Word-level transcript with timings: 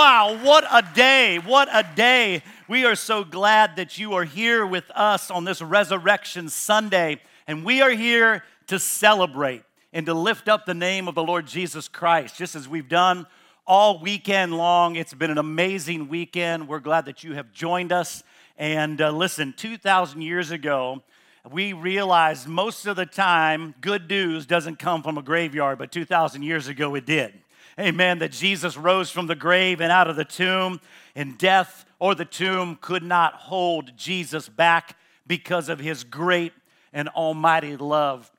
Wow, 0.00 0.38
what 0.44 0.64
a 0.70 0.80
day! 0.94 1.40
What 1.40 1.68
a 1.72 1.82
day! 1.82 2.44
We 2.68 2.84
are 2.84 2.94
so 2.94 3.24
glad 3.24 3.74
that 3.74 3.98
you 3.98 4.14
are 4.14 4.22
here 4.22 4.64
with 4.64 4.88
us 4.92 5.28
on 5.28 5.42
this 5.42 5.60
Resurrection 5.60 6.50
Sunday, 6.50 7.20
and 7.48 7.64
we 7.64 7.82
are 7.82 7.90
here 7.90 8.44
to 8.68 8.78
celebrate 8.78 9.64
and 9.92 10.06
to 10.06 10.14
lift 10.14 10.48
up 10.48 10.66
the 10.66 10.72
name 10.72 11.08
of 11.08 11.16
the 11.16 11.24
Lord 11.24 11.48
Jesus 11.48 11.88
Christ, 11.88 12.36
just 12.36 12.54
as 12.54 12.68
we've 12.68 12.88
done 12.88 13.26
all 13.66 13.98
weekend 13.98 14.56
long. 14.56 14.94
It's 14.94 15.14
been 15.14 15.32
an 15.32 15.38
amazing 15.38 16.08
weekend. 16.08 16.68
We're 16.68 16.78
glad 16.78 17.06
that 17.06 17.24
you 17.24 17.34
have 17.34 17.50
joined 17.50 17.90
us. 17.90 18.22
And 18.56 19.00
uh, 19.00 19.10
listen, 19.10 19.52
2,000 19.56 20.22
years 20.22 20.52
ago, 20.52 21.02
we 21.50 21.72
realized 21.72 22.46
most 22.46 22.86
of 22.86 22.94
the 22.94 23.04
time 23.04 23.74
good 23.80 24.08
news 24.08 24.46
doesn't 24.46 24.78
come 24.78 25.02
from 25.02 25.18
a 25.18 25.22
graveyard, 25.22 25.76
but 25.76 25.90
2,000 25.90 26.42
years 26.42 26.68
ago 26.68 26.94
it 26.94 27.04
did 27.04 27.34
amen, 27.78 28.18
that 28.18 28.32
Jesus 28.32 28.76
rose 28.76 29.10
from 29.10 29.26
the 29.26 29.34
grave 29.34 29.80
and 29.80 29.92
out 29.92 30.08
of 30.08 30.16
the 30.16 30.24
tomb, 30.24 30.80
and 31.14 31.38
death 31.38 31.84
or 31.98 32.14
the 32.14 32.24
tomb 32.24 32.78
could 32.80 33.02
not 33.02 33.34
hold 33.34 33.96
Jesus 33.96 34.48
back 34.48 34.96
because 35.26 35.68
of 35.68 35.78
his 35.78 36.04
great 36.04 36.52
and 36.92 37.08
almighty 37.10 37.76
love 37.76 38.30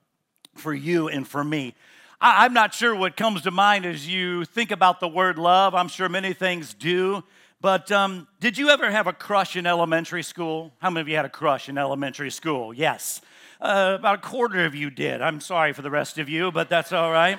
for 0.54 0.74
you 0.74 1.08
and 1.08 1.26
for 1.26 1.42
me. 1.42 1.74
I, 2.20 2.44
am 2.44 2.52
not 2.52 2.74
sure 2.74 2.94
what 2.94 3.16
comes 3.16 3.42
to 3.42 3.50
mind 3.50 3.86
as 3.86 4.06
you 4.06 4.44
think 4.44 4.70
about 4.70 5.00
the 5.00 5.08
word 5.08 5.38
love. 5.38 5.74
I'm 5.74 5.88
sure 5.88 6.08
many 6.08 6.34
things 6.34 6.74
do. 6.74 7.24
But 7.62 7.90
um, 7.92 8.26
did 8.40 8.58
you 8.58 8.70
ever 8.70 8.90
have 8.90 9.06
a 9.06 9.12
crush 9.12 9.56
in 9.56 9.66
elementary 9.66 10.22
school? 10.22 10.72
How 10.78 10.90
many 10.90 11.02
of 11.02 11.08
you 11.08 11.16
had 11.16 11.24
a 11.24 11.30
crush 11.30 11.68
in 11.68 11.78
elementary 11.78 12.30
school? 12.30 12.74
Yes. 12.74 13.20
Uh, 13.60 13.96
about 13.98 14.16
a 14.16 14.22
quarter 14.22 14.64
of 14.64 14.74
you 14.74 14.90
did. 14.90 15.22
I'm 15.22 15.40
sorry 15.40 15.72
for 15.72 15.82
the 15.82 15.90
rest 15.90 16.18
of 16.18 16.28
you, 16.28 16.50
but 16.50 16.68
that's 16.68 16.92
all 16.92 17.10
right 17.10 17.38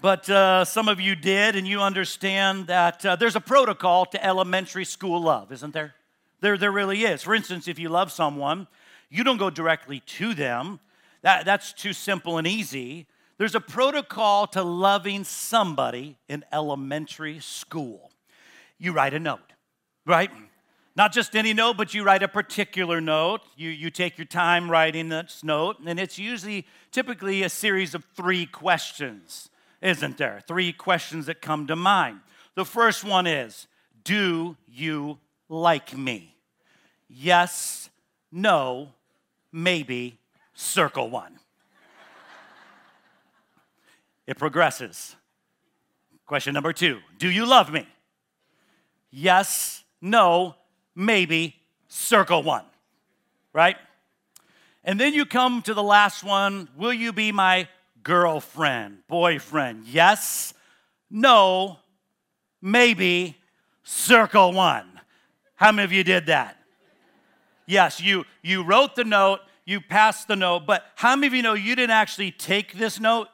but 0.00 0.28
uh, 0.28 0.64
some 0.64 0.88
of 0.88 1.00
you 1.00 1.14
did, 1.14 1.56
and 1.56 1.66
you 1.66 1.80
understand 1.80 2.66
that 2.66 3.04
uh, 3.06 3.16
there's 3.16 3.36
a 3.36 3.40
protocol 3.40 4.04
to 4.06 4.24
elementary 4.24 4.84
school 4.84 5.22
love, 5.22 5.50
isn't 5.52 5.72
there? 5.72 5.94
There, 6.40 6.58
there 6.58 6.72
really 6.72 7.02
is. 7.04 7.22
For 7.22 7.34
instance, 7.34 7.68
if 7.68 7.78
you 7.78 7.88
love 7.88 8.12
someone, 8.12 8.66
you 9.08 9.24
don't 9.24 9.38
go 9.38 9.48
directly 9.48 10.00
to 10.00 10.34
them. 10.34 10.80
That, 11.22 11.46
that's 11.46 11.72
too 11.72 11.92
simple 11.92 12.36
and 12.36 12.46
easy. 12.46 13.06
There's 13.38 13.54
a 13.54 13.60
protocol 13.60 14.46
to 14.48 14.62
loving 14.62 15.24
somebody 15.24 16.18
in 16.28 16.44
elementary 16.52 17.40
school. 17.40 18.10
You 18.78 18.92
write 18.92 19.14
a 19.14 19.18
note, 19.18 19.52
right? 20.04 20.30
Not 20.96 21.12
just 21.12 21.34
any 21.34 21.52
note, 21.54 21.76
but 21.76 21.94
you 21.94 22.04
write 22.04 22.22
a 22.22 22.28
particular 22.28 23.00
note. 23.00 23.40
You, 23.56 23.70
you 23.70 23.90
take 23.90 24.18
your 24.18 24.26
time 24.26 24.70
writing 24.70 25.08
this 25.08 25.42
note, 25.42 25.78
and 25.84 25.98
it's 25.98 26.18
usually 26.18 26.66
typically 26.92 27.42
a 27.42 27.48
series 27.48 27.94
of 27.94 28.04
three 28.14 28.46
questions 28.46 29.48
isn't 29.84 30.16
there? 30.16 30.42
Three 30.48 30.72
questions 30.72 31.26
that 31.26 31.42
come 31.42 31.66
to 31.68 31.76
mind. 31.76 32.20
The 32.56 32.64
first 32.64 33.04
one 33.04 33.26
is 33.26 33.68
Do 34.02 34.56
you 34.66 35.18
like 35.48 35.96
me? 35.96 36.34
Yes, 37.08 37.90
no, 38.32 38.88
maybe, 39.52 40.18
circle 40.54 41.10
one. 41.10 41.38
it 44.26 44.38
progresses. 44.38 45.14
Question 46.26 46.54
number 46.54 46.72
two 46.72 47.00
Do 47.18 47.30
you 47.30 47.46
love 47.46 47.70
me? 47.70 47.86
Yes, 49.10 49.84
no, 50.00 50.56
maybe, 50.96 51.56
circle 51.88 52.42
one. 52.42 52.64
Right? 53.52 53.76
And 54.82 54.98
then 54.98 55.14
you 55.14 55.24
come 55.24 55.62
to 55.62 55.74
the 55.74 55.82
last 55.82 56.24
one 56.24 56.68
Will 56.76 56.92
you 56.92 57.12
be 57.12 57.30
my 57.32 57.68
girlfriend, 58.04 58.98
boyfriend. 59.08 59.86
Yes, 59.86 60.54
no, 61.10 61.78
maybe, 62.62 63.36
circle 63.82 64.52
one. 64.52 64.86
How 65.56 65.72
many 65.72 65.84
of 65.84 65.92
you 65.92 66.04
did 66.04 66.26
that? 66.26 66.56
Yes, 67.66 68.00
you, 68.00 68.24
you 68.42 68.62
wrote 68.62 68.94
the 68.94 69.04
note, 69.04 69.40
you 69.64 69.80
passed 69.80 70.28
the 70.28 70.36
note, 70.36 70.66
but 70.66 70.84
how 70.94 71.16
many 71.16 71.26
of 71.28 71.34
you 71.34 71.42
know 71.42 71.54
you 71.54 71.74
didn't 71.74 71.90
actually 71.90 72.30
take 72.30 72.74
this 72.74 73.00
note? 73.00 73.28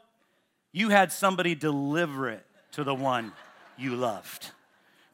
You 0.72 0.90
had 0.90 1.10
somebody 1.10 1.54
deliver 1.54 2.30
it 2.30 2.46
to 2.72 2.84
the 2.84 2.94
one 2.94 3.32
you 3.76 3.96
loved. 3.96 4.50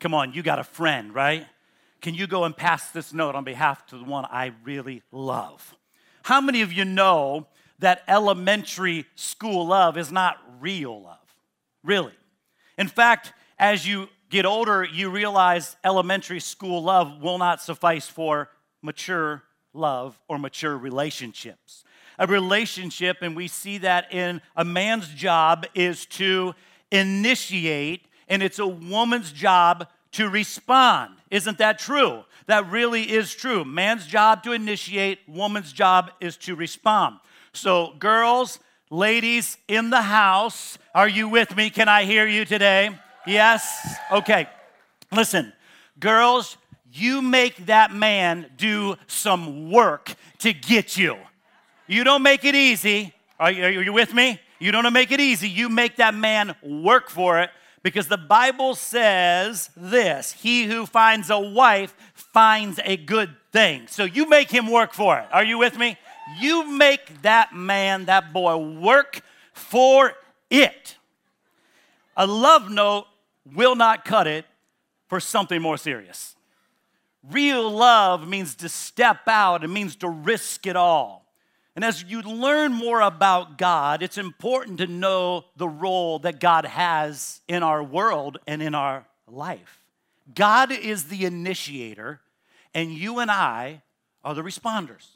Come 0.01 0.13
on, 0.13 0.35
you 0.35 0.43
got 0.43 0.59
a 0.59 0.65
friend, 0.65 1.15
right? 1.15 1.47
Can 2.03 2.15
you 2.15 2.27
go 2.27 2.45
and 2.45 2.55
pass 2.55 2.91
this 2.91 3.15
note 3.15 3.35
on 3.35 3.45
behalf 3.45 3.87
to 3.87 3.97
the 3.97 4.05
one 4.05 4.27
I 4.27 4.53
really 4.65 5.03
love? 5.11 5.75
How 6.23 6.41
many 6.41 6.61
of 6.61 6.73
you 6.73 6.85
know 6.85 7.47
that 7.79 8.03
elementary 8.09 9.07
school 9.15 9.67
love 9.67 9.97
is 9.97 10.11
not 10.11 10.39
real 10.61 11.03
love, 11.03 11.19
really. 11.85 12.15
In 12.79 12.89
fact, 12.89 13.33
as 13.59 13.87
you 13.87 14.09
get 14.31 14.47
older, 14.47 14.85
you 14.85 15.11
realize 15.11 15.77
elementary 15.85 16.41
school 16.41 16.83
love 16.83 17.23
will 17.23 17.39
not 17.39 17.63
suffice 17.63 18.09
for 18.09 18.51
mature 18.83 19.43
love 19.73 20.19
or 20.29 20.39
mature 20.39 20.77
relationships. 20.77 21.85
A 22.19 22.27
relationship, 22.27 23.19
and 23.21 23.37
we 23.37 23.47
see 23.47 23.79
that 23.79 24.13
in 24.13 24.41
a 24.57 24.65
man's 24.65 25.09
job, 25.09 25.67
is 25.75 26.07
to 26.07 26.55
initiate, 26.91 28.07
and 28.29 28.43
it's 28.43 28.59
a 28.59 28.67
woman's 28.67 29.33
job 29.33 29.89
to 30.13 30.29
respond. 30.29 31.15
Isn't 31.31 31.59
that 31.59 31.79
true? 31.79 32.25
That 32.47 32.71
really 32.71 33.03
is 33.03 33.35
true. 33.35 33.65
Man's 33.65 34.07
job 34.07 34.43
to 34.45 34.53
initiate, 34.53 35.19
woman's 35.29 35.73
job 35.73 36.11
is 36.21 36.37
to 36.39 36.55
respond. 36.55 37.19
So, 37.57 37.95
girls, 37.99 38.61
ladies 38.91 39.57
in 39.67 39.89
the 39.89 40.03
house, 40.03 40.77
are 40.95 41.09
you 41.09 41.27
with 41.27 41.57
me? 41.57 41.71
Can 41.71 41.89
I 41.89 42.05
hear 42.05 42.27
you 42.27 42.45
today? 42.45 42.91
Yes? 43.27 43.97
Okay. 44.13 44.47
Listen, 45.11 45.55
girls, 45.99 46.59
you 46.93 47.23
make 47.23 47.65
that 47.65 47.95
man 47.95 48.51
do 48.59 48.97
some 49.07 49.71
work 49.71 50.15
to 50.41 50.53
get 50.53 50.99
you. 50.99 51.17
You 51.87 52.05
don't 52.05 52.23
make 52.23 52.45
it 52.45 52.55
easy. 52.55 53.15
Are 53.41 53.51
you, 53.51 53.65
are 53.65 53.83
you 53.83 53.93
with 53.95 54.13
me? 54.13 54.39
You 54.59 54.71
don't 54.71 54.93
make 54.93 55.11
it 55.11 55.21
easy. 55.21 55.49
You 55.49 55.71
make 55.71 55.97
that 55.97 56.15
man 56.15 56.55
work 56.63 57.09
for 57.09 57.41
it 57.41 57.49
because 57.83 58.09
the 58.09 58.19
Bible 58.19 58.75
says 58.75 59.71
this 59.75 60.33
He 60.33 60.65
who 60.65 60.85
finds 60.85 61.31
a 61.31 61.41
wife 61.41 61.95
finds 62.13 62.79
a 62.85 62.99
good 62.99 63.35
thing. 63.51 63.87
So 63.87 64.05
you 64.05 64.29
make 64.29 64.51
him 64.51 64.71
work 64.71 64.93
for 64.93 65.19
it. 65.19 65.27
Are 65.33 65.45
you 65.45 65.57
with 65.57 65.79
me? 65.79 65.97
You 66.41 66.71
make 66.71 67.23
that 67.23 67.55
man, 67.55 68.07
that 68.07 68.33
boy, 68.33 68.57
work 68.57 69.21
for 69.53 70.13
it. 70.51 70.97
A 72.17 72.27
love 72.27 72.71
note 72.71 73.07
will 73.55 73.77
not 73.77 74.05
cut 74.05 74.27
it 74.27 74.45
for 75.09 75.21
something 75.21 75.63
more 75.63 75.77
serious. 75.77 76.35
Real 77.31 77.71
love 77.71 78.27
means 78.27 78.55
to 78.57 78.69
step 78.69 79.27
out, 79.27 79.65
it 79.65 79.69
means 79.69 79.97
to 79.97 80.09
risk 80.09 80.67
it 80.67 80.77
all. 80.77 81.27
And 81.75 81.85
as 81.85 82.03
you 82.05 82.23
learn 82.23 82.73
more 82.73 83.03
about 83.03 83.59
God, 83.59 84.03
it's 84.03 84.17
important 84.17 84.79
to 84.79 84.87
know 84.87 85.45
the 85.57 85.69
role 85.69 86.19
that 86.21 86.41
God 86.41 86.65
has 86.65 87.43
in 87.49 87.63
our 87.63 87.83
world 87.83 88.39
and 88.47 88.63
in 88.63 88.75
our 88.75 89.07
life. 89.29 89.81
God 90.35 90.73
is 90.73 91.05
the 91.05 91.27
initiator, 91.27 92.21
and 92.73 92.93
you 92.93 93.19
and 93.19 93.31
I 93.31 93.83
are 94.25 94.35
the 94.35 94.43
responders. 94.43 95.16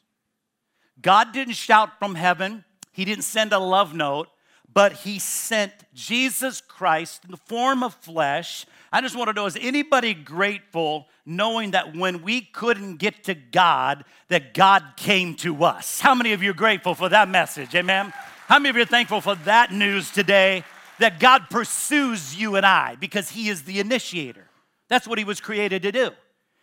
God 1.02 1.32
didn't 1.32 1.54
shout 1.54 1.98
from 1.98 2.14
heaven, 2.14 2.64
He 2.92 3.04
didn't 3.04 3.24
send 3.24 3.52
a 3.52 3.58
love 3.58 3.94
note, 3.94 4.28
but 4.72 4.92
He 4.92 5.18
sent 5.18 5.72
Jesus 5.94 6.60
Christ 6.60 7.24
in 7.24 7.30
the 7.30 7.36
form 7.36 7.82
of 7.82 7.94
flesh. 7.94 8.66
I 8.92 9.00
just 9.00 9.16
want 9.16 9.28
to 9.28 9.32
know 9.32 9.46
is 9.46 9.56
anybody 9.60 10.14
grateful 10.14 11.06
knowing 11.24 11.72
that 11.72 11.96
when 11.96 12.22
we 12.22 12.40
couldn't 12.40 12.96
get 12.96 13.24
to 13.24 13.34
God, 13.34 14.04
that 14.28 14.54
God 14.54 14.84
came 14.96 15.34
to 15.36 15.64
us? 15.64 16.00
How 16.00 16.14
many 16.14 16.32
of 16.32 16.42
you 16.42 16.50
are 16.50 16.54
grateful 16.54 16.94
for 16.94 17.08
that 17.08 17.28
message? 17.28 17.74
Amen. 17.74 18.12
How 18.46 18.58
many 18.58 18.70
of 18.70 18.76
you 18.76 18.82
are 18.82 18.86
thankful 18.86 19.20
for 19.20 19.36
that 19.36 19.72
news 19.72 20.10
today 20.10 20.64
that 20.98 21.20
God 21.20 21.48
pursues 21.50 22.36
you 22.36 22.56
and 22.56 22.66
I 22.66 22.96
because 22.96 23.30
He 23.30 23.48
is 23.48 23.62
the 23.62 23.80
initiator? 23.80 24.48
That's 24.88 25.06
what 25.06 25.18
He 25.18 25.24
was 25.24 25.40
created 25.40 25.82
to 25.82 25.92
do. 25.92 26.10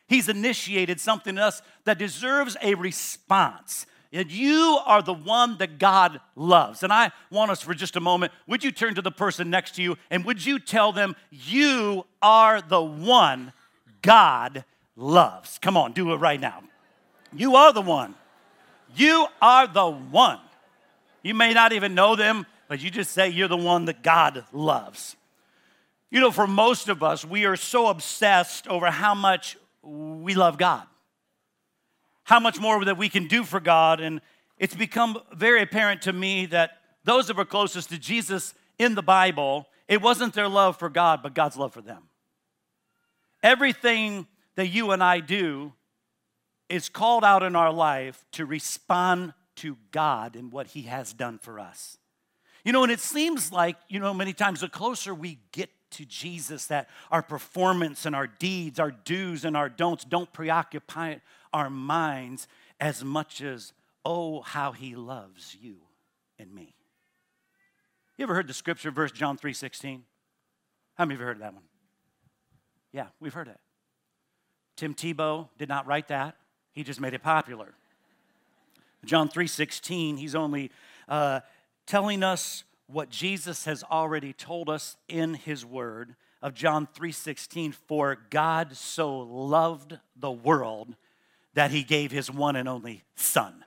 He's 0.07 0.29
initiated 0.29 0.99
something 0.99 1.35
in 1.35 1.39
us 1.39 1.61
that 1.85 1.97
deserves 1.97 2.55
a 2.61 2.75
response. 2.75 3.85
And 4.13 4.31
you 4.31 4.79
are 4.85 5.01
the 5.01 5.13
one 5.13 5.57
that 5.57 5.79
God 5.79 6.19
loves. 6.35 6.83
And 6.83 6.93
I 6.93 7.11
want 7.29 7.51
us 7.51 7.61
for 7.61 7.73
just 7.73 7.95
a 7.95 7.99
moment, 7.99 8.31
would 8.47 8.63
you 8.63 8.71
turn 8.71 8.95
to 8.95 9.01
the 9.01 9.11
person 9.11 9.49
next 9.49 9.75
to 9.75 9.83
you 9.83 9.97
and 10.09 10.23
would 10.25 10.45
you 10.45 10.59
tell 10.59 10.91
them, 10.91 11.15
You 11.29 12.05
are 12.21 12.61
the 12.61 12.81
one 12.81 13.53
God 14.01 14.63
loves? 14.95 15.59
Come 15.59 15.75
on, 15.75 15.91
do 15.93 16.13
it 16.13 16.17
right 16.17 16.39
now. 16.39 16.63
You 17.33 17.55
are 17.55 17.73
the 17.73 17.81
one. 17.81 18.15
You 18.95 19.27
are 19.41 19.67
the 19.67 19.87
one. 19.87 20.39
You 21.21 21.33
may 21.33 21.53
not 21.53 21.73
even 21.73 21.93
know 21.93 22.15
them, 22.15 22.45
but 22.69 22.81
you 22.81 22.89
just 22.89 23.11
say 23.11 23.29
you're 23.29 23.49
the 23.49 23.57
one 23.57 23.85
that 23.85 24.01
God 24.01 24.45
loves. 24.53 25.17
You 26.09 26.21
know, 26.21 26.31
for 26.31 26.47
most 26.47 26.87
of 26.87 27.03
us, 27.03 27.25
we 27.25 27.45
are 27.45 27.57
so 27.57 27.87
obsessed 27.87 28.67
over 28.67 28.89
how 28.89 29.13
much 29.13 29.57
we 29.81 30.33
love 30.33 30.57
God 30.57 30.87
how 32.27 32.41
much 32.41 32.59
more 32.59 32.83
that 32.83 32.97
we 32.97 33.07
can 33.07 33.25
do 33.25 33.45
for 33.45 33.61
God. 33.61 34.01
And 34.01 34.19
it's 34.57 34.75
become 34.75 35.17
very 35.33 35.61
apparent 35.61 36.01
to 36.01 36.11
me 36.11 36.45
that 36.47 36.71
those 37.05 37.27
that 37.27 37.37
were 37.37 37.45
closest 37.45 37.89
to 37.89 37.97
Jesus 37.97 38.53
in 38.77 38.95
the 38.95 39.01
Bible, 39.01 39.65
it 39.87 40.01
wasn't 40.01 40.33
their 40.33 40.49
love 40.49 40.77
for 40.77 40.89
God, 40.89 41.23
but 41.23 41.33
God's 41.33 41.55
love 41.55 41.71
for 41.71 41.81
them. 41.81 42.03
everything 43.43 44.27
that 44.55 44.67
you 44.67 44.91
and 44.91 45.03
I 45.03 45.19
do 45.19 45.73
is 46.69 46.89
called 46.89 47.23
out 47.23 47.43
in 47.43 47.55
our 47.55 47.71
life 47.71 48.25
to 48.33 48.45
respond 48.45 49.33
to 49.55 49.77
God 49.91 50.35
and 50.35 50.51
what 50.51 50.67
He 50.67 50.83
has 50.83 51.13
done 51.13 51.39
for 51.39 51.59
us. 51.59 51.97
You 52.65 52.73
know, 52.73 52.83
and 52.83 52.91
it 52.91 52.99
seems 52.99 53.51
like, 53.53 53.77
you 53.87 53.99
know, 53.99 54.13
many 54.13 54.33
times 54.33 54.59
the 54.61 54.67
closer 54.67 55.15
we 55.15 55.39
get 55.53 55.69
to 55.91 56.03
Jesus, 56.03 56.65
that 56.65 56.89
our 57.09 57.21
performance 57.21 58.05
and 58.05 58.13
our 58.13 58.27
deeds, 58.27 58.79
our 58.79 58.91
do's 58.91 59.45
and 59.45 59.55
our 59.55 59.69
don'ts 59.69 60.03
don't 60.03 60.31
preoccupy 60.33 61.15
our 61.53 61.69
minds 61.69 62.47
as 62.79 63.03
much 63.03 63.41
as, 63.41 63.73
oh, 64.05 64.41
how 64.41 64.71
He 64.71 64.95
loves 64.95 65.55
you 65.59 65.77
and 66.39 66.53
me. 66.53 66.73
You 68.17 68.23
ever 68.23 68.33
heard 68.33 68.47
the 68.47 68.53
scripture 68.53 68.91
verse, 68.91 69.11
John 69.11 69.37
3 69.37 69.53
16? 69.53 70.03
How 70.95 71.05
many 71.05 71.15
of 71.15 71.19
you 71.21 71.27
heard 71.27 71.41
that 71.41 71.53
one? 71.53 71.63
Yeah, 72.91 73.07
we've 73.19 73.33
heard 73.33 73.47
it. 73.47 73.59
Tim 74.75 74.93
Tebow 74.93 75.49
did 75.57 75.69
not 75.69 75.85
write 75.87 76.07
that. 76.07 76.35
He 76.71 76.83
just 76.83 76.99
made 77.01 77.13
it 77.13 77.23
popular. 77.23 77.73
John 79.05 79.29
3:16, 79.29 80.17
he's 80.17 80.35
only 80.35 80.71
uh, 81.07 81.41
telling 81.85 82.23
us 82.23 82.63
what 82.87 83.09
Jesus 83.09 83.65
has 83.65 83.83
already 83.83 84.33
told 84.33 84.69
us 84.69 84.97
in 85.07 85.35
his 85.35 85.65
word 85.65 86.15
of 86.41 86.53
John 86.53 86.87
3:16 86.87 87.73
for 87.73 88.17
God 88.29 88.75
so 88.75 89.17
loved 89.19 89.97
the 90.15 90.31
world 90.31 90.95
that 91.57 91.71
he 91.71 91.81
gave 91.81 92.11
his 92.11 92.29
one 92.29 92.55
and 92.55 92.69
only 92.69 93.01
son. 93.15 93.65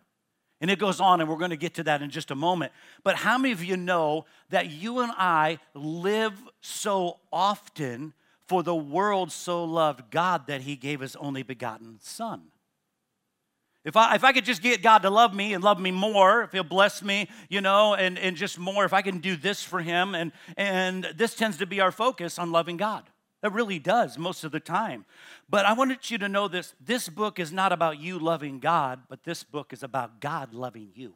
And 0.61 0.71
it 0.71 0.79
goes 0.79 1.01
on 1.01 1.21
and 1.21 1.29
we're 1.29 1.37
going 1.39 1.51
to 1.51 1.57
get 1.57 1.75
to 1.75 1.83
that 1.83 2.03
in 2.03 2.11
just 2.11 2.31
a 2.31 2.37
moment. 2.37 2.71
But 3.03 3.17
how 3.17 3.37
many 3.37 3.51
of 3.51 3.65
you 3.65 3.77
know 3.77 4.27
that 4.51 4.71
you 4.71 5.01
and 5.01 5.11
I 5.17 5.59
live 5.75 6.35
so 6.61 7.19
often 7.33 8.13
for 8.47 8.63
the 8.63 8.77
world 8.77 9.33
so 9.33 9.65
loved 9.65 10.09
God 10.13 10.47
that 10.47 10.61
he 10.61 10.77
gave 10.77 11.01
his 11.01 11.17
only 11.17 11.43
begotten 11.43 11.99
son? 12.01 12.43
If 13.85 13.97
I, 13.97 14.15
if 14.15 14.23
I 14.23 14.31
could 14.31 14.45
just 14.45 14.63
get 14.63 14.83
God 14.83 14.99
to 14.99 15.11
love 15.11 15.35
me 15.35 15.53
and 15.53 15.65
love 15.65 15.81
me 15.81 15.91
more, 15.91 16.45
if 16.45 16.53
He'll 16.53 16.63
bless 16.63 17.03
me, 17.03 17.29
you 17.49 17.61
know, 17.61 17.95
and, 17.95 18.21
and 18.21 18.37
just 18.37 18.57
more, 18.57 18.85
if 18.85 18.93
I 18.93 19.03
can 19.03 19.19
do 19.19 19.35
this 19.35 19.65
for 19.65 19.81
Him, 19.81 20.15
and, 20.15 20.31
and 20.57 21.09
this 21.17 21.35
tends 21.35 21.57
to 21.57 21.67
be 21.67 21.81
our 21.81 21.91
focus 21.91 22.39
on 22.39 22.53
loving 22.53 22.77
God. 22.77 23.03
That 23.43 23.53
really 23.53 23.79
does 23.79 24.19
most 24.19 24.45
of 24.45 24.53
the 24.53 24.61
time. 24.61 25.07
But 25.49 25.65
I 25.65 25.73
wanted 25.73 26.11
you 26.11 26.19
to 26.19 26.29
know 26.29 26.47
this 26.47 26.75
this 26.81 27.09
book 27.09 27.39
is 27.39 27.53
not 27.53 27.73
about 27.73 27.99
you 27.99 28.19
loving 28.19 28.61
God, 28.61 29.01
but 29.09 29.25
this 29.25 29.43
book 29.45 29.73
is 29.73 29.83
about 29.83 30.21
God 30.21 30.53
loving 30.53 30.91
you. 30.95 31.15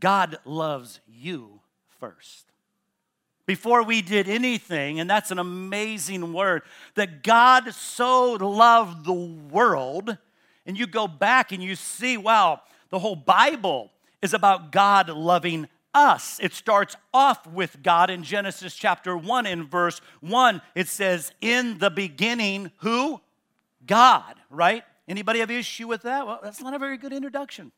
God 0.00 0.38
loves 0.44 1.00
you 1.06 1.60
first. 1.98 2.46
Before 3.44 3.82
we 3.82 4.02
did 4.02 4.28
anything, 4.28 5.00
and 5.00 5.08
that's 5.08 5.30
an 5.30 5.38
amazing 5.38 6.32
word, 6.32 6.62
that 6.94 7.22
God 7.22 7.72
so 7.72 8.32
loved 8.32 9.06
the 9.06 9.12
world 9.12 10.16
and 10.66 10.78
you 10.78 10.86
go 10.86 11.08
back 11.08 11.50
and 11.50 11.62
you 11.62 11.74
see, 11.74 12.18
wow, 12.18 12.60
the 12.90 12.98
whole 12.98 13.16
Bible 13.16 13.90
is 14.20 14.34
about 14.34 14.70
God 14.70 15.08
loving 15.08 15.66
us. 15.94 16.38
It 16.42 16.52
starts 16.52 16.96
off 17.12 17.46
with 17.46 17.82
God 17.82 18.10
in 18.10 18.22
Genesis 18.22 18.74
chapter 18.74 19.16
1 19.16 19.46
in 19.46 19.66
verse 19.66 20.00
1. 20.20 20.62
It 20.74 20.88
says, 20.88 21.32
In 21.40 21.78
the 21.78 21.90
beginning, 21.90 22.70
who? 22.78 23.20
God, 23.86 24.34
right? 24.50 24.84
Anybody 25.08 25.40
have 25.40 25.50
issue 25.50 25.88
with 25.88 26.02
that? 26.02 26.26
Well, 26.26 26.40
that's 26.42 26.60
not 26.60 26.74
a 26.74 26.78
very 26.78 26.98
good 26.98 27.12
introduction. 27.12 27.72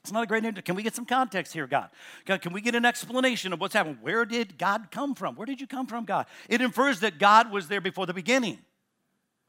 It's 0.00 0.12
not 0.12 0.22
a 0.22 0.26
great 0.26 0.38
introduction. 0.38 0.64
Can 0.64 0.76
we 0.76 0.82
get 0.82 0.94
some 0.94 1.04
context 1.04 1.52
here, 1.52 1.66
God? 1.66 1.90
God? 2.24 2.40
Can 2.40 2.52
we 2.52 2.60
get 2.60 2.74
an 2.74 2.84
explanation 2.84 3.52
of 3.52 3.60
what's 3.60 3.74
happening? 3.74 3.98
Where 4.00 4.24
did 4.24 4.56
God 4.56 4.88
come 4.90 5.14
from? 5.14 5.34
Where 5.34 5.46
did 5.46 5.60
you 5.60 5.66
come 5.66 5.86
from, 5.86 6.04
God? 6.04 6.26
It 6.48 6.60
infers 6.60 7.00
that 7.00 7.18
God 7.18 7.50
was 7.50 7.66
there 7.68 7.80
before 7.80 8.06
the 8.06 8.14
beginning. 8.14 8.58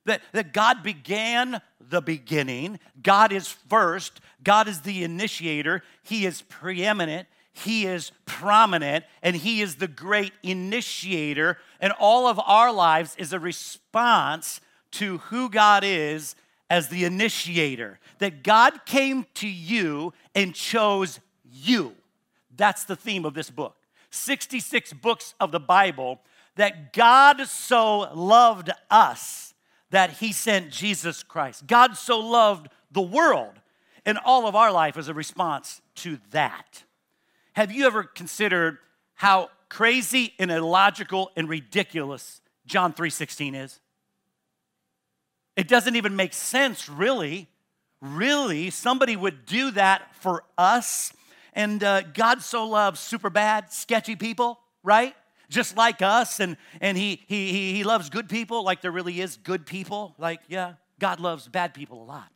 That, 0.05 0.21
that 0.33 0.53
God 0.53 0.81
began 0.81 1.61
the 1.79 2.01
beginning. 2.01 2.79
God 3.01 3.31
is 3.31 3.47
first. 3.47 4.21
God 4.43 4.67
is 4.67 4.81
the 4.81 5.03
initiator. 5.03 5.83
He 6.01 6.25
is 6.25 6.41
preeminent. 6.41 7.27
He 7.51 7.85
is 7.85 8.11
prominent. 8.25 9.05
And 9.21 9.35
He 9.35 9.61
is 9.61 9.75
the 9.75 9.87
great 9.87 10.33
initiator. 10.43 11.57
And 11.79 11.93
all 11.99 12.27
of 12.27 12.39
our 12.39 12.71
lives 12.71 13.15
is 13.17 13.33
a 13.33 13.39
response 13.39 14.61
to 14.91 15.19
who 15.19 15.49
God 15.49 15.83
is 15.83 16.35
as 16.69 16.89
the 16.89 17.03
initiator. 17.03 17.99
That 18.19 18.43
God 18.43 18.85
came 18.85 19.25
to 19.35 19.47
you 19.47 20.13
and 20.35 20.53
chose 20.53 21.19
you. 21.43 21.95
That's 22.55 22.83
the 22.83 22.95
theme 22.95 23.25
of 23.25 23.33
this 23.33 23.49
book. 23.49 23.75
66 24.11 24.93
books 24.93 25.35
of 25.39 25.51
the 25.51 25.59
Bible 25.59 26.19
that 26.55 26.91
God 26.93 27.47
so 27.47 28.11
loved 28.13 28.69
us 28.89 29.53
that 29.91 30.17
he 30.17 30.33
sent 30.33 30.71
Jesus 30.71 31.23
Christ. 31.23 31.67
God 31.67 31.95
so 31.95 32.19
loved 32.19 32.67
the 32.91 33.01
world, 33.01 33.53
and 34.05 34.17
all 34.23 34.47
of 34.47 34.55
our 34.55 34.71
life 34.71 34.97
is 34.97 35.07
a 35.07 35.13
response 35.13 35.81
to 35.95 36.19
that. 36.31 36.83
Have 37.59 37.73
you 37.73 37.87
ever 37.87 38.03
considered 38.03 38.77
how 39.15 39.49
crazy 39.67 40.33
and 40.39 40.49
illogical 40.49 41.29
and 41.35 41.49
ridiculous 41.49 42.39
John 42.65 42.93
3:16 42.93 43.53
is? 43.53 43.81
It 45.57 45.67
doesn't 45.67 45.97
even 45.97 46.15
make 46.15 46.31
sense, 46.33 46.87
really. 46.87 47.49
Really, 47.99 48.69
somebody 48.69 49.17
would 49.17 49.45
do 49.45 49.71
that 49.71 50.15
for 50.15 50.45
us. 50.57 51.11
And 51.51 51.83
uh, 51.83 52.03
God 52.03 52.41
so 52.41 52.65
loves 52.65 53.01
super 53.01 53.29
bad, 53.29 53.73
sketchy 53.73 54.15
people, 54.15 54.61
right? 54.81 55.13
just 55.49 55.75
like 55.75 56.01
us, 56.01 56.39
and, 56.39 56.55
and 56.79 56.95
he, 56.95 57.23
he, 57.27 57.73
he 57.73 57.83
loves 57.83 58.09
good 58.09 58.29
people 58.29 58.63
like 58.63 58.81
there 58.81 58.91
really 58.91 59.19
is 59.19 59.35
good 59.35 59.65
people. 59.65 60.15
Like, 60.17 60.39
yeah, 60.47 60.75
God 60.97 61.19
loves 61.19 61.49
bad 61.49 61.73
people 61.73 62.03
a 62.03 62.05
lot. 62.05 62.31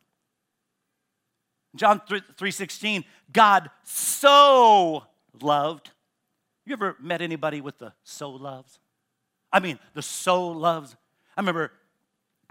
John 1.76 2.00
3:16, 2.00 3.04
God 3.32 3.70
so 3.84 5.04
loved. 5.42 5.90
You 6.66 6.72
ever 6.72 6.96
met 7.00 7.20
anybody 7.20 7.60
with 7.60 7.78
the 7.78 7.92
so 8.02 8.30
loves? 8.30 8.78
I 9.52 9.60
mean, 9.60 9.78
the 9.94 10.02
so 10.02 10.48
loves. 10.48 10.96
I 11.36 11.40
remember 11.40 11.72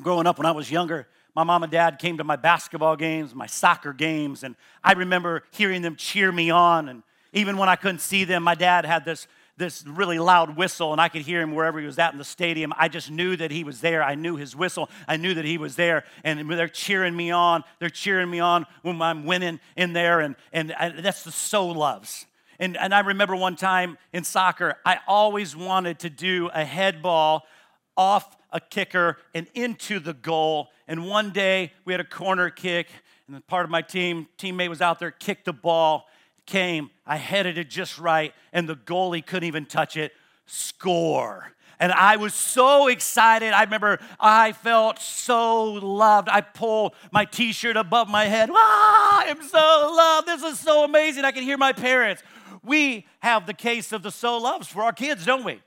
growing 0.01 0.27
up 0.27 0.38
when 0.38 0.45
I 0.45 0.51
was 0.51 0.69
younger, 0.69 1.07
my 1.35 1.44
mom 1.44 1.63
and 1.63 1.71
dad 1.71 1.97
came 2.00 2.18
to 2.18 2.24
my 2.24 2.35
basketball 2.35 2.95
games, 2.95 3.33
my 3.33 3.47
soccer 3.47 3.91
games, 3.91 4.44
and 4.44 4.56
I 4.83 4.94
remember 4.94 5.44
hearing 5.51 5.81
them 5.81 5.95
cheer 5.95 6.31
me 6.31 6.51
on. 6.51 6.89
And 6.89 7.03
even 7.31 7.57
when 7.57 7.69
I 7.69 7.75
couldn't 7.75 8.01
see 8.01 8.24
them, 8.24 8.44
my 8.44 8.56
dad 8.56 8.85
had 8.85 9.03
this 9.03 9.27
this 9.56 9.85
really 9.85 10.18
loud 10.18 10.57
whistle, 10.57 10.91
and 10.94 11.00
I 11.00 11.09
could 11.09 11.21
hear 11.21 11.41
him 11.41 11.53
wherever 11.53 11.80
he 11.80 11.85
was 11.85 12.00
at 12.00 12.12
in 12.12 12.18
the 12.18 12.24
stadium. 12.24 12.74
I 12.75 12.88
just 12.88 13.12
knew 13.12 13.35
that 13.35 13.51
he 13.51 13.63
was 13.63 13.81
there. 13.81 14.01
I 14.01 14.15
knew 14.15 14.35
his 14.35 14.56
whistle. 14.56 14.89
I 15.07 15.18
knew 15.18 15.35
that 15.35 15.45
he 15.45 15.57
was 15.57 15.75
there, 15.75 16.06
and 16.23 16.49
they're 16.49 16.68
cheering 16.68 17.16
me 17.16 17.30
on. 17.30 17.63
They're 17.80 17.90
cheering 17.90 18.30
me 18.30 18.40
on 18.40 18.66
when 18.81 19.02
I'm 19.02 19.25
winning 19.25 19.59
in 19.75 19.94
there, 19.94 20.21
and, 20.21 20.35
and 20.52 20.73
I, 20.73 20.90
that's 20.90 21.23
the 21.23 21.31
so 21.31 21.68
loves. 21.68 22.25
And, 22.60 22.78
and 22.78 22.94
I 22.94 23.00
remember 23.00 23.36
one 23.36 23.56
time 23.56 23.98
in 24.12 24.24
soccer, 24.24 24.76
I 24.86 25.00
always 25.07 25.56
wanted 25.56 26.00
to 26.00 26.10
do 26.10 26.50
a 26.54 26.64
head 26.64 27.02
ball 27.02 27.44
off 27.98 28.36
a 28.52 28.60
kicker 28.60 29.18
and 29.33 29.48
into 29.54 30.00
the 30.00 30.14
goal. 30.14 30.69
And 30.88 31.07
one 31.07 31.31
day 31.31 31.74
we 31.86 31.94
had 31.94 32.00
a 32.00 32.06
corner 32.06 32.50
kick, 32.50 32.88
and 33.28 33.45
part 33.48 33.66
of 33.66 33.72
my 33.72 33.81
team 33.81 34.28
teammate 34.38 34.69
was 34.69 34.81
out 34.81 35.00
there, 35.00 35.12
kicked 35.12 35.45
the 35.45 35.54
ball, 35.54 36.06
came, 36.45 36.92
I 37.06 37.18
headed 37.18 37.57
it 37.57 37.69
just 37.69 37.98
right, 37.98 38.33
and 38.52 38.68
the 38.68 38.76
goalie 38.76 39.26
couldn't 39.26 39.48
even 39.48 39.66
touch 39.66 39.98
it. 39.98 40.12
Score. 40.45 41.54
And 41.80 41.92
I 41.92 42.18
was 42.18 42.33
so 42.33 42.88
excited. 42.88 43.52
I 43.52 43.64
remember 43.64 44.00
I 44.19 44.52
felt 44.52 45.00
so 45.00 45.74
loved. 45.74 46.30
I 46.30 46.42
pulled 46.42 46.94
my 47.12 47.26
t 47.26 47.52
shirt 47.52 47.78
above 47.78 48.07
my 48.10 48.26
head. 48.26 48.50
Ah, 49.06 49.24
I'm 49.26 49.42
so 49.42 49.94
loved. 49.95 50.28
This 50.28 50.44
is 50.44 50.60
so 50.60 50.83
amazing. 50.83 51.26
I 51.26 51.31
can 51.31 51.44
hear 51.44 51.57
my 51.57 51.74
parents. 51.74 52.24
We 52.64 53.06
have 53.20 53.46
the 53.46 53.54
case 53.54 53.92
of 53.92 54.04
the 54.04 54.12
so 54.12 54.38
loves 54.38 54.68
for 54.68 54.84
our 54.84 54.94
kids, 54.94 55.26
don't 55.26 55.44
we? 55.44 55.62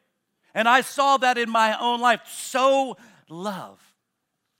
And 0.54 0.68
I 0.68 0.80
saw 0.80 1.16
that 1.18 1.36
in 1.36 1.50
my 1.50 1.78
own 1.78 2.00
life. 2.00 2.20
So 2.26 2.96
love. 3.28 3.80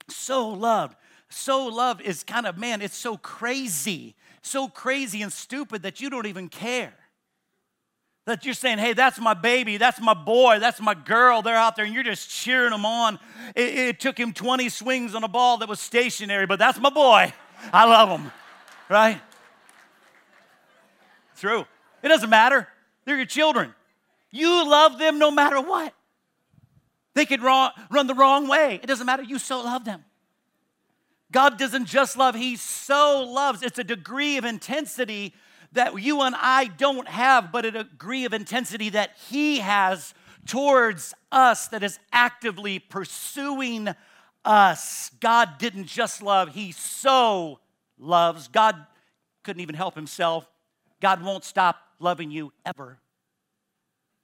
So 0.09 0.49
loved. 0.49 0.95
So 1.29 1.65
loved 1.65 2.01
is 2.01 2.23
kind 2.23 2.45
of, 2.45 2.57
man, 2.57 2.81
it's 2.81 2.95
so 2.95 3.17
crazy 3.17 4.15
so 4.47 4.67
crazy 4.67 5.21
and 5.21 5.31
stupid 5.31 5.83
that 5.83 6.01
you 6.01 6.09
don't 6.09 6.25
even 6.25 6.49
care. 6.49 6.93
That 8.25 8.43
you're 8.43 8.53
saying, 8.53 8.79
hey, 8.79 8.93
that's 8.93 9.19
my 9.19 9.33
baby, 9.33 9.77
that's 9.77 10.01
my 10.01 10.13
boy, 10.13 10.59
that's 10.59 10.81
my 10.81 10.93
girl. 10.93 11.41
They're 11.41 11.55
out 11.55 11.75
there 11.75 11.85
and 11.85 11.93
you're 11.93 12.03
just 12.03 12.29
cheering 12.29 12.71
them 12.71 12.85
on. 12.85 13.19
It, 13.55 13.75
it 13.75 13.99
took 13.99 14.17
him 14.17 14.33
20 14.33 14.67
swings 14.69 15.15
on 15.15 15.23
a 15.23 15.29
ball 15.29 15.57
that 15.59 15.69
was 15.69 15.79
stationary, 15.79 16.45
but 16.45 16.59
that's 16.59 16.79
my 16.79 16.89
boy. 16.89 17.31
I 17.71 17.85
love 17.85 18.19
him, 18.19 18.31
right? 18.89 19.21
True. 21.37 21.65
It 22.07 22.09
doesn't 22.09 22.29
matter. 22.29 22.69
They're 23.03 23.17
your 23.17 23.25
children. 23.25 23.75
You 24.31 24.65
love 24.65 24.97
them 24.97 25.19
no 25.19 25.29
matter 25.29 25.59
what. 25.59 25.93
They 27.15 27.25
could 27.25 27.41
run 27.41 28.07
the 28.07 28.15
wrong 28.15 28.47
way. 28.47 28.79
It 28.81 28.87
doesn't 28.87 29.05
matter. 29.05 29.23
You 29.23 29.39
so 29.39 29.61
love 29.61 29.83
them. 29.83 30.05
God 31.33 31.59
doesn't 31.59 31.87
just 31.87 32.15
love, 32.15 32.33
He 32.33 32.55
so 32.55 33.29
loves. 33.29 33.61
It's 33.61 33.77
a 33.77 33.83
degree 33.83 34.37
of 34.37 34.45
intensity 34.45 35.33
that 35.73 36.01
you 36.01 36.21
and 36.21 36.33
I 36.37 36.67
don't 36.67 37.09
have, 37.09 37.51
but 37.51 37.65
a 37.65 37.71
degree 37.71 38.23
of 38.23 38.31
intensity 38.31 38.87
that 38.91 39.17
He 39.29 39.59
has 39.59 40.13
towards 40.45 41.13
us, 41.29 41.67
that 41.67 41.83
is 41.83 41.99
actively 42.13 42.79
pursuing 42.79 43.89
us. 44.45 45.11
God 45.19 45.57
didn't 45.57 45.87
just 45.87 46.21
love, 46.21 46.53
He 46.53 46.71
so 46.71 47.59
loves. 47.99 48.47
God 48.47 48.85
couldn't 49.43 49.61
even 49.61 49.75
help 49.75 49.95
Himself. 49.95 50.49
God 51.01 51.23
won't 51.23 51.43
stop 51.43 51.77
loving 51.99 52.31
you 52.31 52.51
ever. 52.65 52.99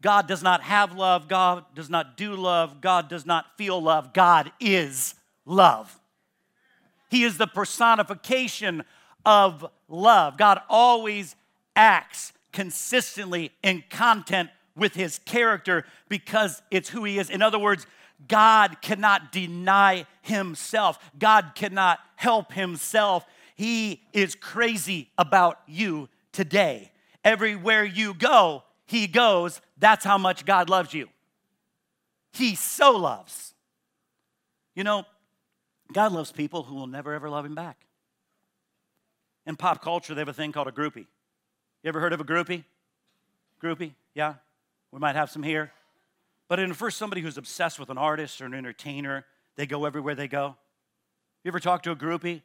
God 0.01 0.27
does 0.27 0.43
not 0.43 0.61
have 0.61 0.95
love. 0.95 1.27
God 1.27 1.65
does 1.73 1.89
not 1.89 2.17
do 2.17 2.35
love. 2.35 2.81
God 2.81 3.07
does 3.07 3.25
not 3.25 3.57
feel 3.57 3.81
love. 3.81 4.13
God 4.13 4.51
is 4.59 5.15
love. 5.45 5.99
He 7.09 7.23
is 7.23 7.37
the 7.37 7.47
personification 7.47 8.83
of 9.25 9.65
love. 9.87 10.37
God 10.37 10.59
always 10.69 11.35
acts 11.75 12.33
consistently 12.51 13.51
in 13.63 13.83
content 13.89 14.49
with 14.75 14.93
his 14.93 15.19
character 15.19 15.85
because 16.09 16.61
it's 16.71 16.89
who 16.89 17.03
he 17.03 17.19
is. 17.19 17.29
In 17.29 17.41
other 17.41 17.59
words, 17.59 17.85
God 18.27 18.81
cannot 18.81 19.31
deny 19.31 20.05
himself, 20.21 20.99
God 21.17 21.51
cannot 21.55 21.99
help 22.15 22.53
himself. 22.53 23.25
He 23.55 24.01
is 24.13 24.35
crazy 24.35 25.09
about 25.17 25.59
you 25.67 26.09
today. 26.33 26.91
Everywhere 27.23 27.85
you 27.85 28.13
go, 28.13 28.63
he 28.85 29.07
goes. 29.07 29.61
That's 29.77 30.03
how 30.03 30.17
much 30.17 30.45
God 30.45 30.69
loves 30.69 30.93
you. 30.93 31.07
He 32.33 32.55
so 32.55 32.91
loves. 32.91 33.53
You 34.75 34.83
know, 34.83 35.05
God 35.93 36.11
loves 36.11 36.31
people 36.31 36.63
who 36.63 36.75
will 36.75 36.87
never 36.87 37.13
ever 37.13 37.29
love 37.29 37.45
him 37.45 37.55
back. 37.55 37.85
In 39.45 39.55
pop 39.55 39.81
culture, 39.81 40.13
they 40.13 40.21
have 40.21 40.27
a 40.27 40.33
thing 40.33 40.51
called 40.51 40.67
a 40.67 40.71
groupie. 40.71 41.07
You 41.83 41.89
ever 41.89 41.99
heard 41.99 42.13
of 42.13 42.21
a 42.21 42.25
groupie? 42.25 42.63
Groupie? 43.61 43.93
Yeah? 44.13 44.35
We 44.91 44.99
might 44.99 45.15
have 45.15 45.29
some 45.29 45.43
here. 45.43 45.71
But 46.47 46.59
in 46.59 46.73
first, 46.73 46.97
somebody 46.97 47.21
who's 47.21 47.37
obsessed 47.37 47.79
with 47.79 47.89
an 47.89 47.97
artist 47.97 48.41
or 48.41 48.45
an 48.45 48.53
entertainer, 48.53 49.25
they 49.55 49.65
go 49.65 49.85
everywhere 49.85 50.15
they 50.15 50.27
go. 50.27 50.55
You 51.43 51.49
ever 51.49 51.59
talk 51.59 51.83
to 51.83 51.91
a 51.91 51.95
groupie? 51.95 52.41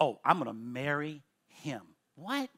Oh, 0.00 0.20
I'm 0.24 0.38
gonna 0.38 0.54
marry 0.54 1.22
him. 1.48 1.82
What? 2.14 2.48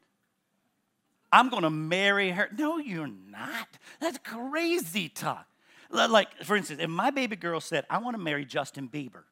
I'm 1.31 1.49
gonna 1.49 1.69
marry 1.69 2.31
her. 2.31 2.49
No, 2.57 2.77
you're 2.77 3.07
not. 3.07 3.67
That's 3.99 4.17
crazy 4.17 5.09
talk. 5.09 5.47
Like, 5.89 6.43
for 6.43 6.55
instance, 6.55 6.81
if 6.81 6.89
my 6.89 7.11
baby 7.11 7.35
girl 7.35 7.59
said, 7.59 7.85
I 7.89 7.97
wanna 7.97 8.17
marry 8.17 8.45
Justin 8.45 8.87
Bieber, 8.87 9.23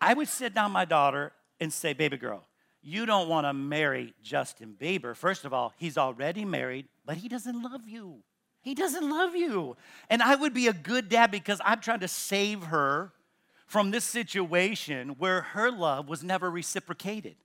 I 0.00 0.14
would 0.14 0.28
sit 0.28 0.52
down 0.52 0.72
my 0.72 0.84
daughter 0.84 1.32
and 1.60 1.72
say, 1.72 1.92
Baby 1.92 2.16
girl, 2.16 2.44
you 2.82 3.06
don't 3.06 3.28
want 3.28 3.46
to 3.46 3.52
marry 3.52 4.12
Justin 4.22 4.74
Bieber. 4.78 5.16
First 5.16 5.44
of 5.44 5.54
all, 5.54 5.72
he's 5.76 5.96
already 5.96 6.44
married, 6.44 6.88
but 7.06 7.16
he 7.16 7.28
doesn't 7.28 7.62
love 7.62 7.88
you. 7.88 8.16
He 8.62 8.74
doesn't 8.74 9.08
love 9.08 9.36
you. 9.36 9.76
And 10.10 10.22
I 10.22 10.34
would 10.34 10.52
be 10.52 10.66
a 10.66 10.72
good 10.72 11.08
dad 11.08 11.30
because 11.30 11.60
I'm 11.64 11.80
trying 11.80 12.00
to 12.00 12.08
save 12.08 12.64
her 12.64 13.12
from 13.66 13.92
this 13.92 14.04
situation 14.04 15.10
where 15.18 15.42
her 15.42 15.70
love 15.70 16.08
was 16.08 16.24
never 16.24 16.50
reciprocated. 16.50 17.36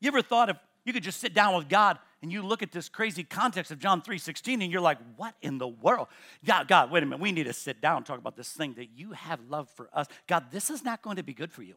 You 0.00 0.08
ever 0.08 0.22
thought 0.22 0.48
if 0.48 0.56
you 0.84 0.92
could 0.92 1.02
just 1.02 1.20
sit 1.20 1.34
down 1.34 1.56
with 1.56 1.68
God 1.68 1.98
and 2.22 2.30
you 2.30 2.42
look 2.42 2.62
at 2.62 2.72
this 2.72 2.88
crazy 2.88 3.24
context 3.24 3.70
of 3.70 3.78
John 3.78 4.02
3:16 4.02 4.62
and 4.62 4.70
you're 4.70 4.80
like, 4.80 4.98
"What 5.16 5.34
in 5.40 5.58
the 5.58 5.68
world? 5.68 6.08
God, 6.44 6.68
God, 6.68 6.90
wait 6.90 7.02
a 7.02 7.06
minute. 7.06 7.20
We 7.20 7.32
need 7.32 7.44
to 7.44 7.52
sit 7.52 7.80
down 7.80 7.98
and 7.98 8.06
talk 8.06 8.18
about 8.18 8.36
this 8.36 8.52
thing 8.52 8.74
that 8.74 8.90
you 8.90 9.12
have 9.12 9.40
love 9.48 9.70
for 9.70 9.88
us. 9.92 10.06
God, 10.26 10.50
this 10.50 10.70
is 10.70 10.84
not 10.84 11.02
going 11.02 11.16
to 11.16 11.22
be 11.22 11.34
good 11.34 11.52
for 11.52 11.62
you. 11.62 11.76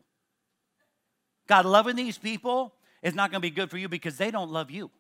God, 1.48 1.66
loving 1.66 1.96
these 1.96 2.18
people 2.18 2.74
is 3.02 3.14
not 3.14 3.32
going 3.32 3.42
to 3.42 3.48
be 3.48 3.52
good 3.52 3.70
for 3.70 3.78
you 3.78 3.90
because 3.90 4.18
they 4.18 4.32
don't 4.32 4.52
love 4.52 4.72
you. 4.72 4.92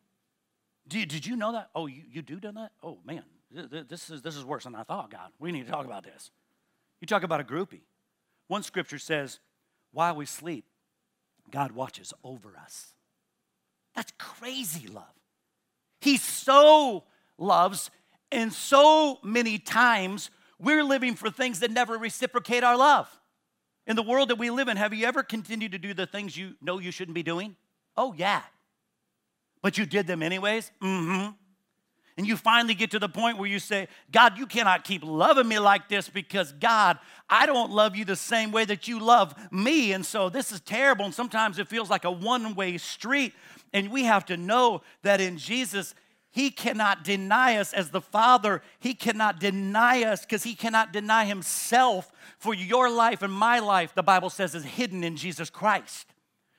Did, 0.88 1.09
did 1.09 1.25
you 1.25 1.35
know 1.35 1.53
that? 1.53 1.69
Oh, 1.73 1.88
you, 1.88 2.03
you 2.12 2.21
do 2.21 2.39
know 2.41 2.51
that? 2.51 2.71
Oh, 2.81 3.00
man, 3.05 3.23
this 3.51 4.09
is, 4.09 4.21
this 4.21 4.35
is 4.35 4.43
worse 4.43 4.65
than 4.65 4.75
I 4.75 4.83
thought, 4.83 5.12
God. 5.12 5.31
We 5.39 5.51
need 5.51 5.65
to 5.65 5.71
talk 5.71 5.85
about 5.85 6.03
this. 6.03 6.31
You 7.00 7.07
talk 7.07 7.23
about 7.23 7.39
a 7.39 7.43
groupie. 7.43 7.81
One 8.47 8.63
scripture 8.63 9.00
says, 9.00 9.39
while 9.91 10.15
we 10.15 10.25
sleep, 10.25 10.65
God 11.51 11.71
watches 11.71 12.13
over 12.23 12.57
us. 12.57 12.93
That's 13.95 14.12
crazy 14.17 14.88
love. 14.88 15.03
He 16.03 16.17
so 16.17 17.05
loves, 17.38 17.89
and 18.29 18.51
so 18.51 19.19
many 19.24 19.57
times 19.57 20.29
we're 20.60 20.83
living 20.83 21.15
for 21.15 21.29
things 21.29 21.62
that 21.62 21.72
never 21.72 21.98
reciprocate 21.98 22.62
our 22.62 22.75
love. 22.75 23.07
In 23.88 23.95
the 23.95 24.03
world 24.03 24.29
that 24.29 24.38
we 24.38 24.50
live 24.50 24.67
in, 24.67 24.75
have 24.75 24.93
you 24.93 25.05
ever 25.05 25.24
continued 25.24 25.72
to 25.72 25.77
do 25.77 25.93
the 25.93 26.05
things 26.05 26.36
you 26.36 26.55
know 26.62 26.79
you 26.79 26.91
shouldn't 26.91 27.15
be 27.15 27.24
doing? 27.24 27.55
Oh, 27.95 28.13
yeah. 28.17 28.41
But 29.62 29.77
you 29.77 29.86
did 29.86 30.05
them 30.05 30.22
anyways? 30.22 30.72
Mm 30.81 31.05
hmm. 31.05 31.29
And 32.17 32.27
you 32.27 32.38
finally 32.38 32.75
get 32.75 32.91
to 32.91 33.00
the 33.00 33.10
point 33.10 33.38
where 33.38 33.50
you 33.50 33.60
say, 33.60 33.88
God, 34.12 34.38
you 34.38 34.46
cannot 34.46 34.84
keep 34.84 35.03
loving 35.03 35.48
me 35.48 35.58
like 35.58 35.89
this 35.89 36.10
because, 36.10 36.51
God, 36.51 37.00
I 37.27 37.46
don't 37.48 37.72
love 37.72 37.96
you 37.96 38.05
the 38.05 38.15
same 38.15 38.51
way 38.51 38.65
that 38.65 38.88
you 38.88 39.00
love 39.00 39.34
me. 39.51 39.93
And 39.93 40.05
so 40.05 40.29
this 40.29 40.51
is 40.51 40.62
terrible. 40.62 41.05
And 41.05 41.13
sometimes 41.13 41.58
it 41.58 41.67
feels 41.67 41.89
like 41.89 42.05
a 42.05 42.12
one 42.12 42.53
way 42.53 42.77
street. 42.77 43.34
And 43.74 43.89
we 43.89 44.03
have 44.03 44.25
to 44.25 44.38
know 44.38 44.84
that 45.01 45.22
in 45.22 45.39
Jesus, 45.39 45.96
he 46.34 46.50
cannot 46.50 47.03
deny 47.03 47.58
us 47.58 47.74
as 47.74 47.91
the 47.91 48.01
Father. 48.01 48.63
He 48.79 48.96
cannot 48.96 49.39
deny 49.39 50.03
us 50.03 50.22
because 50.22 50.41
He 50.41 50.55
cannot 50.55 50.91
deny 50.91 51.25
Himself. 51.25 52.12
For 52.39 52.55
your 52.55 52.89
life 52.89 53.22
and 53.22 53.32
my 53.32 53.60
life, 53.60 53.93
the 53.93 54.01
Bible 54.01 54.32
says, 54.32 54.55
is 54.55 54.63
hidden 54.63 55.03
in 55.03 55.15
Jesus 55.15 55.51
Christ. 55.51 56.08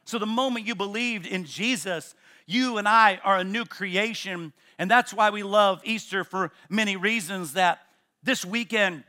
So 0.04 0.20
the 0.20 0.26
moment 0.26 0.64
you 0.64 0.76
believed 0.76 1.26
in 1.26 1.44
Jesus, 1.44 2.14
you 2.46 2.78
and 2.78 2.86
I 2.86 3.20
are 3.24 3.38
a 3.38 3.44
new 3.44 3.64
creation. 3.64 4.52
And 4.78 4.90
that's 4.90 5.12
why 5.14 5.30
we 5.30 5.42
love 5.42 5.80
Easter 5.84 6.24
for 6.24 6.50
many 6.68 6.96
reasons. 6.96 7.54
That 7.54 7.80
this 8.22 8.44
weekend 8.44 9.04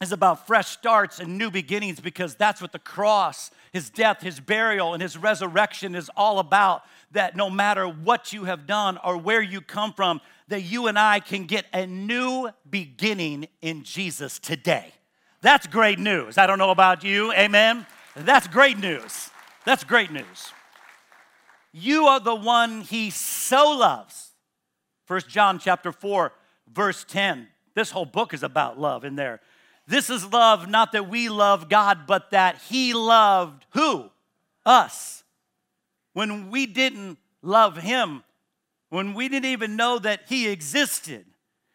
is 0.00 0.12
about 0.12 0.46
fresh 0.46 0.68
starts 0.68 1.20
and 1.20 1.38
new 1.38 1.50
beginnings 1.50 2.00
because 2.00 2.34
that's 2.34 2.60
what 2.60 2.72
the 2.72 2.78
cross, 2.78 3.50
His 3.72 3.90
death, 3.90 4.22
His 4.22 4.40
burial, 4.40 4.92
and 4.92 5.02
His 5.02 5.16
resurrection 5.16 5.94
is 5.94 6.10
all 6.16 6.38
about 6.38 6.82
that 7.12 7.36
no 7.36 7.48
matter 7.48 7.86
what 7.86 8.32
you 8.32 8.44
have 8.44 8.66
done 8.66 8.98
or 9.04 9.16
where 9.16 9.40
you 9.40 9.60
come 9.60 9.92
from, 9.92 10.20
that 10.48 10.62
you 10.62 10.86
and 10.86 10.98
I 10.98 11.20
can 11.20 11.44
get 11.44 11.66
a 11.72 11.86
new 11.86 12.50
beginning 12.68 13.48
in 13.62 13.84
Jesus 13.84 14.38
today. 14.38 14.92
That's 15.40 15.66
great 15.66 15.98
news. 15.98 16.38
I 16.38 16.46
don't 16.46 16.58
know 16.58 16.70
about 16.70 17.04
you, 17.04 17.32
amen? 17.32 17.86
That's 18.14 18.48
great 18.48 18.78
news. 18.78 19.30
That's 19.64 19.84
great 19.84 20.10
news. 20.10 20.52
You 21.72 22.06
are 22.06 22.20
the 22.20 22.34
one 22.34 22.80
he 22.80 23.10
so 23.10 23.76
loves. 23.76 24.25
First 25.06 25.28
John 25.28 25.58
chapter 25.58 25.92
4, 25.92 26.32
verse 26.72 27.04
10. 27.08 27.48
This 27.74 27.90
whole 27.90 28.04
book 28.04 28.34
is 28.34 28.42
about 28.42 28.78
love 28.78 29.04
in 29.04 29.16
there. 29.16 29.40
This 29.86 30.10
is 30.10 30.32
love, 30.32 30.68
not 30.68 30.92
that 30.92 31.08
we 31.08 31.28
love 31.28 31.68
God, 31.68 32.06
but 32.06 32.32
that 32.32 32.58
he 32.68 32.92
loved 32.92 33.64
who? 33.70 34.10
Us 34.64 35.22
when 36.16 36.48
we 36.48 36.64
didn't 36.64 37.18
love 37.42 37.76
him, 37.76 38.24
when 38.88 39.12
we 39.12 39.28
didn't 39.28 39.50
even 39.50 39.76
know 39.76 39.98
that 39.98 40.22
he 40.26 40.48
existed, 40.48 41.26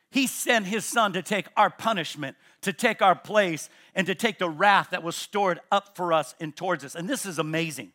he 0.09 0.25
sent 0.25 0.65
his 0.65 0.83
son 0.83 1.13
to 1.13 1.21
take 1.21 1.45
our 1.55 1.69
punishment, 1.69 2.35
to 2.61 2.73
take 2.73 3.03
our 3.03 3.13
place, 3.13 3.69
and 3.93 4.07
to 4.07 4.15
take 4.15 4.39
the 4.39 4.49
wrath 4.49 4.89
that 4.89 5.03
was 5.03 5.15
stored 5.15 5.59
up 5.71 5.95
for 5.95 6.11
us 6.11 6.33
and 6.39 6.55
towards 6.55 6.83
us. 6.83 6.95
And 6.95 7.07
this 7.07 7.23
is 7.23 7.37
amazing. 7.37 7.91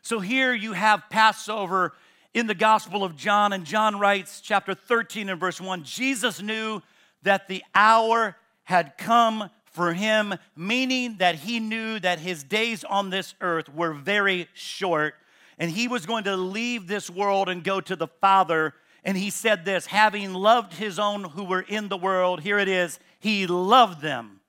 So 0.00 0.20
here 0.20 0.54
you 0.54 0.72
have 0.72 1.02
Passover 1.10 1.92
in 2.34 2.46
the 2.46 2.54
Gospel 2.54 3.04
of 3.04 3.16
John, 3.16 3.52
and 3.52 3.64
John 3.64 3.98
writes, 3.98 4.40
chapter 4.40 4.74
13 4.74 5.28
and 5.28 5.38
verse 5.38 5.60
1 5.60 5.84
Jesus 5.84 6.40
knew 6.40 6.82
that 7.22 7.48
the 7.48 7.62
hour 7.74 8.36
had 8.64 8.96
come 8.96 9.50
for 9.64 9.92
him, 9.92 10.34
meaning 10.56 11.16
that 11.18 11.36
he 11.36 11.60
knew 11.60 11.98
that 12.00 12.18
his 12.18 12.42
days 12.44 12.84
on 12.84 13.10
this 13.10 13.34
earth 13.40 13.68
were 13.68 13.92
very 13.92 14.48
short 14.54 15.14
and 15.58 15.70
he 15.70 15.88
was 15.88 16.06
going 16.06 16.24
to 16.24 16.36
leave 16.36 16.86
this 16.86 17.08
world 17.08 17.48
and 17.48 17.62
go 17.62 17.80
to 17.80 17.94
the 17.94 18.08
Father. 18.08 18.74
And 19.04 19.16
he 19.16 19.30
said 19.30 19.64
this 19.64 19.86
having 19.86 20.34
loved 20.34 20.74
his 20.74 20.98
own 20.98 21.24
who 21.24 21.44
were 21.44 21.60
in 21.60 21.88
the 21.88 21.96
world, 21.96 22.40
here 22.40 22.58
it 22.58 22.68
is, 22.68 22.98
he 23.20 23.46
loved 23.46 24.00
them 24.00 24.40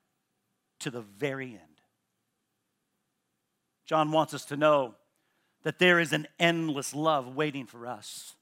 to 0.80 0.90
the 0.90 1.02
very 1.02 1.50
end. 1.50 1.60
John 3.86 4.12
wants 4.12 4.34
us 4.34 4.44
to 4.46 4.56
know 4.56 4.94
that 5.64 5.78
there 5.78 5.98
is 5.98 6.12
an 6.12 6.26
endless 6.38 6.94
love 6.94 7.34
waiting 7.34 7.66
for 7.66 7.86
us. 7.86 8.36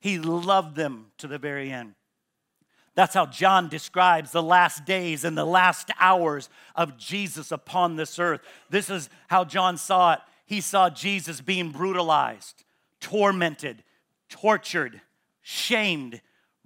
He 0.00 0.18
loved 0.18 0.76
them 0.76 1.06
to 1.18 1.26
the 1.26 1.38
very 1.38 1.70
end. 1.70 1.94
That's 2.94 3.14
how 3.14 3.26
John 3.26 3.68
describes 3.68 4.32
the 4.32 4.42
last 4.42 4.84
days 4.84 5.24
and 5.24 5.36
the 5.36 5.46
last 5.46 5.90
hours 5.98 6.50
of 6.76 6.98
Jesus 6.98 7.50
upon 7.50 7.96
this 7.96 8.18
earth. 8.18 8.42
This 8.68 8.90
is 8.90 9.08
how 9.28 9.44
John 9.44 9.76
saw 9.76 10.14
it 10.14 10.20
he 10.52 10.60
saw 10.60 10.90
Jesus 10.90 11.40
being 11.40 11.70
brutalized, 11.70 12.64
tormented, 13.00 13.82
tortured, 14.28 15.00
shamed, 15.40 16.20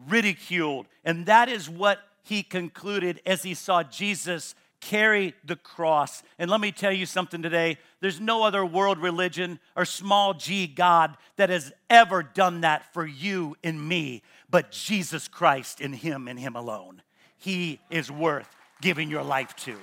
ridiculed. 0.09 0.88
And 1.05 1.26
that 1.26 1.49
is 1.49 1.71
what 1.71 2.00
he 2.25 2.43
concluded 2.43 3.21
as 3.25 3.45
he 3.45 3.55
saw 3.55 3.85
Jesus 3.85 4.57
carry 4.87 5.35
the 5.45 5.57
cross. 5.57 6.23
And 6.38 6.49
let 6.49 6.61
me 6.61 6.71
tell 6.71 6.93
you 6.93 7.07
something 7.07 7.43
today 7.43 7.78
there's 8.00 8.21
no 8.21 8.45
other 8.45 8.64
world 8.64 8.99
religion 8.99 9.59
or 9.75 9.85
small 9.85 10.33
g 10.33 10.69
God 10.69 11.16
that 11.37 11.50
has 11.50 11.73
ever 11.90 12.23
done 12.23 12.61
that 12.61 12.93
for 12.95 13.05
you 13.05 13.57
and 13.64 13.88
me, 13.88 14.23
but 14.49 14.71
Jesus 14.71 15.26
Christ 15.26 15.81
in 15.81 15.93
Him 15.93 16.28
and 16.28 16.38
Him 16.38 16.55
alone. 16.55 17.02
he 17.38 17.81
is 17.90 18.11
worth 18.11 18.49
giving 18.81 19.11
your 19.11 19.23
life 19.23 19.55
to. 19.57 19.76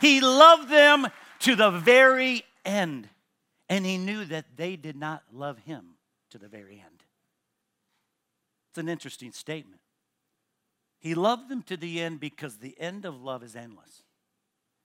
He 0.00 0.20
loved 0.20 0.70
them 0.70 1.06
to 1.40 1.54
the 1.54 1.70
very 1.70 2.44
end, 2.64 3.08
and 3.68 3.84
he 3.84 3.98
knew 3.98 4.24
that 4.24 4.56
they 4.56 4.76
did 4.76 4.96
not 4.96 5.22
love 5.32 5.58
him 5.58 5.96
to 6.30 6.38
the 6.38 6.48
very 6.48 6.82
end. 6.84 7.04
It's 8.70 8.78
an 8.78 8.88
interesting 8.88 9.32
statement. 9.32 9.80
He 10.98 11.14
loved 11.14 11.48
them 11.48 11.62
to 11.64 11.76
the 11.76 12.00
end 12.00 12.20
because 12.20 12.56
the 12.56 12.78
end 12.78 13.04
of 13.04 13.22
love 13.22 13.42
is 13.42 13.54
endless. 13.54 14.02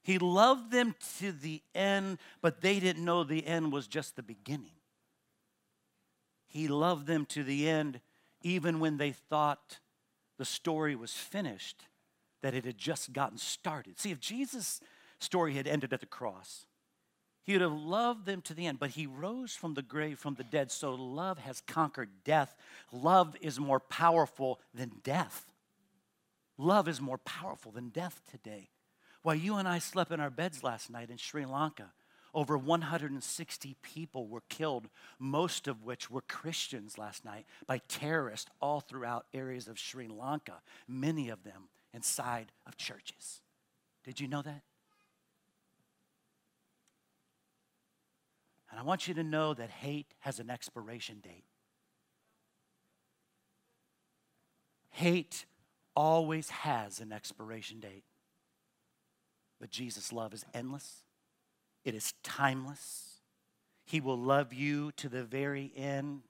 He 0.04 0.20
loved 0.20 0.72
them 0.72 0.96
to 1.20 1.32
the 1.32 1.62
end, 1.74 2.20
but 2.42 2.62
they 2.62 2.80
didn't 2.80 3.06
know 3.06 3.24
the 3.24 3.48
end 3.48 3.72
was 3.72 3.88
just 3.88 4.16
the 4.16 4.24
beginning. 4.24 4.76
He 6.48 6.68
loved 6.68 7.08
them 7.08 7.26
to 7.28 7.44
the 7.44 7.68
end, 7.68 8.02
even 8.42 8.80
when 8.80 8.98
they 8.98 9.12
thought 9.12 9.80
the 10.38 10.46
story 10.46 10.96
was 10.96 11.14
finished, 11.14 11.86
that 12.42 12.54
it 12.54 12.66
had 12.66 12.78
just 12.78 13.14
gotten 13.14 13.38
started. 13.38 13.98
See, 14.00 14.12
if 14.12 14.20
Jesus' 14.20 14.82
story 15.20 15.54
had 15.54 15.68
ended 15.68 15.94
at 15.94 16.02
the 16.02 16.06
cross, 16.06 16.66
he 17.44 17.54
would 17.54 17.62
have 17.62 17.74
loved 17.74 18.26
them 18.26 18.42
to 18.42 18.54
the 18.54 18.68
end, 18.68 18.80
but 18.80 18.92
he 18.92 19.08
rose 19.08 19.56
from 19.56 19.74
the 19.74 19.82
grave 19.82 20.20
from 20.20 20.36
the 20.36 20.44
dead. 20.44 20.72
So 20.72 20.94
love 20.94 21.40
has 21.40 21.62
conquered 21.62 22.10
death. 22.24 22.56
Love 22.92 23.36
is 23.42 23.60
more 23.60 23.80
powerful 23.80 24.60
than 24.74 24.92
death. 25.04 25.53
Love 26.58 26.88
is 26.88 27.02
more 27.02 27.18
powerful 27.18 27.72
than 27.72 27.90
death 27.90 28.22
today. 28.30 28.70
While 29.22 29.36
you 29.36 29.56
and 29.56 29.68
I 29.68 29.80
slept 29.80 30.12
in 30.12 30.20
our 30.20 30.30
beds 30.30 30.64
last 30.64 30.90
night 30.90 31.10
in 31.10 31.18
Sri 31.18 31.46
Lanka, 31.46 31.94
over 32.34 32.58
160 32.58 33.76
people 33.82 34.28
were 34.28 34.44
killed, 34.50 34.90
most 35.20 35.68
of 35.68 35.84
which 35.84 36.10
were 36.10 36.22
Christians 36.22 36.98
last 36.98 37.24
night 37.24 37.46
by 37.68 37.80
terrorists 37.88 38.50
all 38.60 38.80
throughout 38.80 39.26
areas 39.34 39.68
of 39.68 39.80
Sri 39.80 40.08
Lanka, 40.08 40.62
many 40.88 41.30
of 41.30 41.44
them 41.44 41.70
inside 41.94 42.52
of 42.66 42.76
churches. 42.76 43.42
Did 44.04 44.20
you 44.20 44.28
know 44.28 44.42
that? 44.42 44.64
And 48.72 48.80
I 48.80 48.84
want 48.84 49.08
you 49.08 49.14
to 49.14 49.24
know 49.24 49.54
that 49.54 49.70
hate 49.70 50.16
has 50.22 50.40
an 50.40 50.50
expiration 50.50 51.20
date. 51.22 51.46
Hate 54.90 55.46
always 55.96 56.50
has 56.50 57.00
an 57.00 57.12
expiration 57.12 57.80
date. 57.80 58.04
But 59.60 59.70
Jesus' 59.70 60.12
love 60.12 60.34
is 60.34 60.46
endless, 60.54 61.04
it 61.84 61.96
is 61.96 62.14
timeless. 62.24 63.10
He 63.86 64.00
will 64.00 64.18
love 64.18 64.54
you 64.54 64.94
to 64.94 65.10
the 65.10 65.24
very 65.24 65.72
end, 65.76 66.22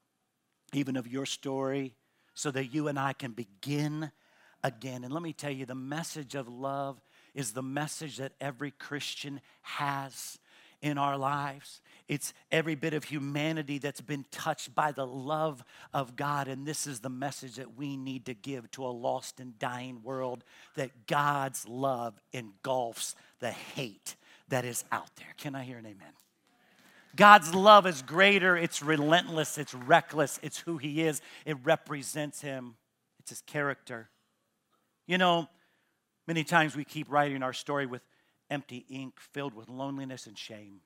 even 0.73 0.97
of 0.97 1.07
your 1.07 1.27
story, 1.27 1.95
so 2.33 2.49
that 2.49 2.73
you 2.73 2.87
and 2.87 2.97
I 2.97 3.13
can 3.13 3.31
begin 3.31 4.11
again. 4.63 5.03
And 5.03 5.13
let 5.13 5.21
me 5.21 5.33
tell 5.33 5.51
you, 5.51 5.67
the 5.67 5.75
message 5.75 6.33
of 6.33 6.47
love 6.47 6.99
is 7.35 7.51
the 7.51 7.61
message 7.61 8.17
that 8.17 8.33
every 8.41 8.71
Christian 8.71 9.39
has 9.61 10.39
in 10.83 10.97
our 10.97 11.17
lives. 11.17 11.81
It's 12.09 12.33
every 12.51 12.75
bit 12.75 12.93
of 12.93 13.05
humanity 13.05 13.77
that's 13.77 14.01
been 14.01 14.25
touched 14.31 14.75
by 14.75 14.91
the 14.91 15.07
love 15.07 15.63
of 15.93 16.17
God. 16.17 16.49
And 16.49 16.67
this 16.67 16.85
is 16.85 16.99
the 16.99 17.09
message 17.09 17.55
that 17.55 17.77
we 17.77 17.95
need 17.95 18.25
to 18.25 18.33
give 18.33 18.69
to 18.71 18.85
a 18.85 18.91
lost 18.91 19.39
and 19.39 19.57
dying 19.57 20.01
world 20.03 20.43
that 20.75 21.07
God's 21.07 21.65
love 21.67 22.21
engulfs 22.33 23.15
the 23.39 23.51
hate 23.51 24.17
that 24.49 24.65
is 24.65 24.83
out 24.91 25.09
there. 25.15 25.33
Can 25.37 25.55
I 25.55 25.63
hear 25.63 25.77
an 25.77 25.85
amen? 25.85 26.13
God's 27.15 27.55
love 27.55 27.87
is 27.87 28.01
greater, 28.01 28.57
it's 28.57 28.83
relentless, 28.83 29.57
it's 29.57 29.73
reckless, 29.73 30.39
it's 30.43 30.57
who 30.59 30.77
He 30.77 31.03
is, 31.03 31.21
it 31.45 31.55
represents 31.63 32.41
Him, 32.41 32.75
it's 33.19 33.29
His 33.29 33.41
character. 33.41 34.09
You 35.05 35.19
know, 35.19 35.47
many 36.27 36.43
times 36.43 36.75
we 36.75 36.83
keep 36.83 37.09
writing 37.09 37.43
our 37.43 37.53
story 37.53 37.85
with 37.85 38.01
empty 38.53 38.85
ink 38.89 39.15
filled 39.19 39.53
with 39.53 39.67
loneliness 39.67 40.27
and 40.27 40.37
shame. 40.37 40.81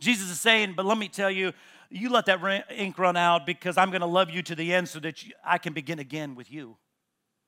Jesus 0.00 0.30
is 0.30 0.40
saying, 0.40 0.74
but 0.76 0.86
let 0.86 0.98
me 0.98 1.08
tell 1.08 1.30
you, 1.30 1.52
you 1.90 2.08
let 2.10 2.26
that 2.26 2.66
ink 2.70 2.98
run 2.98 3.16
out 3.16 3.46
because 3.46 3.76
I'm 3.76 3.90
going 3.90 4.00
to 4.00 4.06
love 4.06 4.30
you 4.30 4.42
to 4.42 4.54
the 4.54 4.72
end 4.72 4.88
so 4.88 5.00
that 5.00 5.22
you, 5.24 5.32
I 5.44 5.58
can 5.58 5.72
begin 5.72 5.98
again 5.98 6.34
with 6.34 6.50
you. 6.50 6.76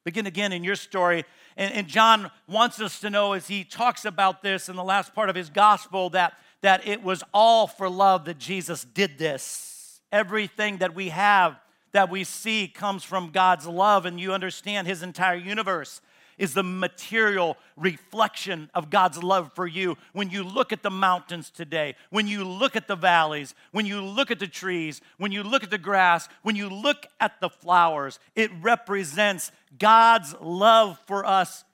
Begin 0.04 0.26
again 0.26 0.52
in 0.52 0.62
your 0.62 0.76
story. 0.76 1.24
And, 1.56 1.72
and 1.74 1.86
John 1.88 2.30
wants 2.48 2.80
us 2.80 3.00
to 3.00 3.10
know 3.10 3.32
as 3.32 3.48
he 3.48 3.64
talks 3.64 4.04
about 4.04 4.42
this 4.42 4.68
in 4.68 4.76
the 4.76 4.84
last 4.84 5.14
part 5.14 5.28
of 5.28 5.34
his 5.34 5.50
gospel 5.50 6.10
that, 6.10 6.34
that 6.62 6.86
it 6.86 7.02
was 7.02 7.24
all 7.34 7.66
for 7.66 7.88
love 7.88 8.24
that 8.26 8.38
Jesus 8.38 8.84
did 8.84 9.18
this. 9.18 10.00
Everything 10.12 10.78
that 10.78 10.94
we 10.94 11.08
have, 11.08 11.58
that 11.90 12.10
we 12.10 12.22
see, 12.22 12.68
comes 12.68 13.02
from 13.02 13.30
God's 13.30 13.66
love, 13.66 14.06
and 14.06 14.20
you 14.20 14.32
understand 14.32 14.86
his 14.86 15.02
entire 15.02 15.34
universe 15.34 16.00
is 16.38 16.54
the 16.54 16.62
material 16.62 17.56
reflection 17.76 18.70
of 18.74 18.90
God's 18.90 19.22
love 19.22 19.52
for 19.54 19.66
you. 19.66 19.96
When 20.12 20.30
you 20.30 20.42
look 20.42 20.72
at 20.72 20.82
the 20.82 20.90
mountains 20.90 21.50
today, 21.50 21.94
when 22.10 22.26
you 22.26 22.44
look 22.44 22.76
at 22.76 22.88
the 22.88 22.96
valleys, 22.96 23.54
when 23.72 23.86
you 23.86 24.00
look 24.00 24.30
at 24.30 24.38
the 24.38 24.46
trees, 24.46 25.00
when 25.18 25.32
you 25.32 25.42
look 25.42 25.62
at 25.62 25.70
the 25.70 25.78
grass, 25.78 26.28
when 26.42 26.56
you 26.56 26.68
look 26.68 27.06
at 27.20 27.40
the 27.40 27.50
flowers, 27.50 28.18
it 28.34 28.50
represents 28.60 29.52
God's 29.78 30.34
love 30.40 30.98
for 31.06 31.24
us 31.24 31.64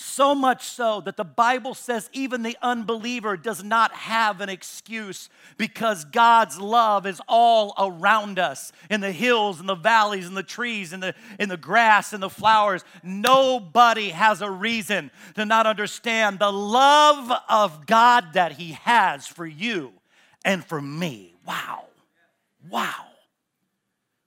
so 0.00 0.34
much 0.34 0.64
so 0.64 1.00
that 1.02 1.16
the 1.16 1.24
Bible 1.24 1.74
says 1.74 2.10
even 2.12 2.42
the 2.42 2.56
unbeliever 2.62 3.36
does 3.36 3.62
not 3.62 3.92
have 3.92 4.40
an 4.40 4.48
excuse 4.48 5.28
because 5.56 6.04
God's 6.04 6.60
love 6.60 7.06
is 7.06 7.20
all 7.28 7.74
around 7.78 8.38
us 8.38 8.72
in 8.90 9.00
the 9.00 9.12
hills 9.12 9.60
and 9.60 9.68
the 9.68 9.74
valleys 9.74 10.26
and 10.26 10.36
the 10.36 10.42
trees 10.42 10.92
and 10.92 11.02
the, 11.02 11.14
in 11.38 11.48
the 11.48 11.56
grass 11.56 12.12
and 12.12 12.22
the 12.22 12.30
flowers. 12.30 12.84
Nobody 13.02 14.10
has 14.10 14.42
a 14.42 14.50
reason 14.50 15.10
to 15.34 15.44
not 15.44 15.66
understand 15.66 16.38
the 16.38 16.52
love 16.52 17.30
of 17.48 17.86
God 17.86 18.32
that 18.34 18.52
He 18.52 18.72
has 18.72 19.26
for 19.26 19.46
you 19.46 19.92
and 20.44 20.64
for 20.64 20.80
me. 20.80 21.34
Wow. 21.46 21.84
Wow. 22.68 23.06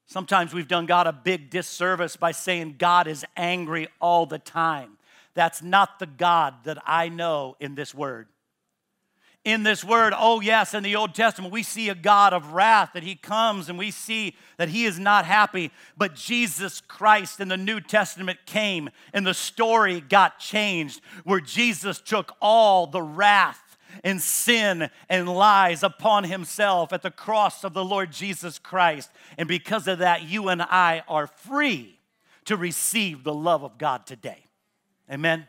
Sometimes 0.06 0.54
we've 0.54 0.68
done 0.68 0.86
God 0.86 1.08
a 1.08 1.12
big 1.12 1.50
disservice 1.50 2.16
by 2.16 2.34
saying 2.34 2.76
God 2.78 3.08
is 3.08 3.26
angry 3.36 3.88
all 4.00 4.28
the 4.28 4.38
time. 4.38 4.98
That's 5.34 5.62
not 5.62 6.00
the 6.00 6.06
God 6.06 6.56
that 6.64 6.78
I 6.86 7.10
know 7.10 7.56
in 7.60 7.76
this 7.76 7.94
word. 7.94 8.28
In 9.46 9.64
this 9.64 9.84
word, 9.84 10.14
oh, 10.16 10.40
yes, 10.40 10.74
in 10.74 10.84
the 10.84 10.96
Old 10.96 11.14
Testament, 11.14 11.52
we 11.52 11.64
see 11.64 11.90
a 11.90 11.96
God 11.96 12.32
of 12.32 12.54
wrath 12.54 12.92
that 12.94 13.04
He 13.04 13.16
comes 13.16 13.68
and 13.68 13.78
we 13.78 13.92
see 13.92 14.36
that 14.58 14.70
He 14.70 14.86
is 14.86 14.98
not 14.98 15.26
happy. 15.26 15.70
But 15.98 16.16
Jesus 16.16 16.80
Christ 16.80 17.42
in 17.42 17.50
the 17.50 17.58
New 17.58 17.82
Testament 17.82 18.40
came 18.46 18.90
and 19.12 19.28
the 19.28 19.34
story 19.34 20.00
got 20.00 20.40
changed 20.40 21.02
where 21.26 21.42
Jesus 21.42 22.00
took 22.00 22.34
all 22.42 22.88
the 22.88 23.02
wrath 23.02 23.78
and 24.04 24.22
sin 24.22 24.90
and 25.10 25.28
lies 25.28 25.84
upon 25.84 26.24
himself 26.24 26.94
at 26.94 27.02
the 27.02 27.12
cross 27.12 27.64
of 27.64 27.74
the 27.74 27.86
Lord 27.86 28.12
Jesus 28.12 28.58
Christ. 28.58 29.12
And 29.38 29.48
because 29.48 29.88
of 29.88 30.00
that, 30.00 30.24
you 30.24 30.48
and 30.48 30.62
I 30.62 31.04
are 31.08 31.28
free 31.28 32.00
to 32.46 32.58
receive 32.58 33.24
the 33.24 33.34
love 33.34 33.64
of 33.64 33.78
God 33.78 34.06
today. 34.06 34.46
Amen? 35.12 35.48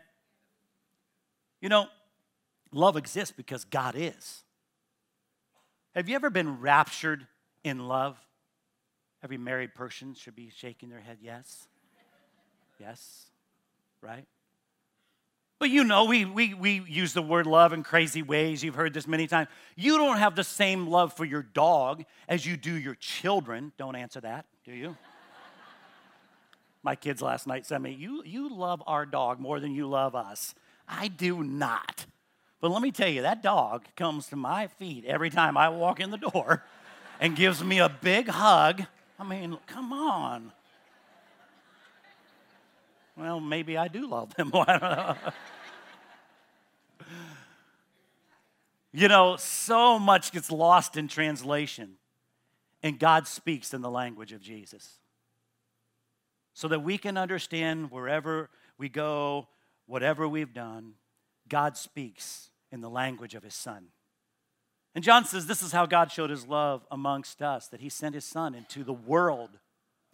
You 1.60 1.68
know, 1.68 1.86
love 2.72 2.96
exists 2.96 3.34
because 3.36 3.64
God 3.64 3.94
is. 3.96 4.44
Have 5.94 6.08
you 6.08 6.16
ever 6.16 6.30
been 6.30 6.60
raptured 6.60 7.26
in 7.62 7.86
love? 7.86 8.18
Every 9.22 9.38
married 9.38 9.74
person 9.74 10.14
should 10.14 10.36
be 10.36 10.50
shaking 10.54 10.90
their 10.90 11.00
head, 11.00 11.18
yes. 11.22 11.68
Yes, 12.80 13.26
right? 14.02 14.26
But 15.58 15.70
you 15.70 15.84
know, 15.84 16.04
we, 16.04 16.24
we, 16.24 16.52
we 16.52 16.82
use 16.86 17.14
the 17.14 17.22
word 17.22 17.46
love 17.46 17.72
in 17.72 17.84
crazy 17.84 18.20
ways. 18.20 18.62
You've 18.62 18.74
heard 18.74 18.92
this 18.92 19.06
many 19.06 19.26
times. 19.26 19.48
You 19.76 19.96
don't 19.96 20.18
have 20.18 20.34
the 20.34 20.44
same 20.44 20.88
love 20.88 21.14
for 21.14 21.24
your 21.24 21.42
dog 21.42 22.04
as 22.28 22.44
you 22.44 22.56
do 22.56 22.74
your 22.74 22.96
children. 22.96 23.72
Don't 23.78 23.96
answer 23.96 24.20
that, 24.20 24.46
do 24.64 24.72
you? 24.72 24.96
My 26.84 26.94
kids 26.94 27.22
last 27.22 27.46
night 27.46 27.64
said 27.64 27.80
me, 27.80 27.92
you, 27.92 28.22
you 28.26 28.54
love 28.54 28.82
our 28.86 29.06
dog 29.06 29.40
more 29.40 29.58
than 29.58 29.74
you 29.74 29.88
love 29.88 30.14
us. 30.14 30.54
I 30.86 31.08
do 31.08 31.42
not. 31.42 32.04
But 32.60 32.70
let 32.70 32.82
me 32.82 32.92
tell 32.92 33.08
you, 33.08 33.22
that 33.22 33.42
dog 33.42 33.86
comes 33.96 34.26
to 34.28 34.36
my 34.36 34.66
feet 34.66 35.06
every 35.06 35.30
time 35.30 35.56
I 35.56 35.70
walk 35.70 35.98
in 35.98 36.10
the 36.10 36.18
door 36.18 36.62
and 37.20 37.34
gives 37.34 37.64
me 37.64 37.78
a 37.78 37.88
big 37.88 38.28
hug. 38.28 38.82
I 39.18 39.24
mean, 39.24 39.56
come 39.66 39.94
on. 39.94 40.52
Well, 43.16 43.40
maybe 43.40 43.78
I 43.78 43.88
do 43.88 44.06
love 44.06 44.34
them. 44.34 44.52
You 48.96 49.08
know, 49.08 49.34
so 49.34 49.98
much 49.98 50.30
gets 50.30 50.52
lost 50.52 50.96
in 50.96 51.08
translation, 51.08 51.94
and 52.80 52.96
God 52.96 53.26
speaks 53.26 53.74
in 53.74 53.82
the 53.82 53.90
language 53.90 54.30
of 54.30 54.40
Jesus 54.40 55.00
so 56.54 56.68
that 56.68 56.80
we 56.80 56.96
can 56.96 57.18
understand 57.18 57.90
wherever 57.90 58.48
we 58.78 58.88
go, 58.88 59.48
whatever 59.86 60.26
we've 60.26 60.54
done, 60.54 60.94
God 61.48 61.76
speaks 61.76 62.50
in 62.72 62.80
the 62.80 62.88
language 62.88 63.34
of 63.34 63.42
his 63.42 63.54
son. 63.54 63.88
And 64.94 65.04
John 65.04 65.24
says 65.24 65.46
this 65.46 65.62
is 65.62 65.72
how 65.72 65.86
God 65.86 66.10
showed 66.10 66.30
his 66.30 66.46
love 66.46 66.86
amongst 66.90 67.42
us 67.42 67.66
that 67.68 67.80
he 67.80 67.88
sent 67.88 68.14
his 68.14 68.24
son 68.24 68.54
into 68.54 68.84
the 68.84 68.92
world 68.92 69.50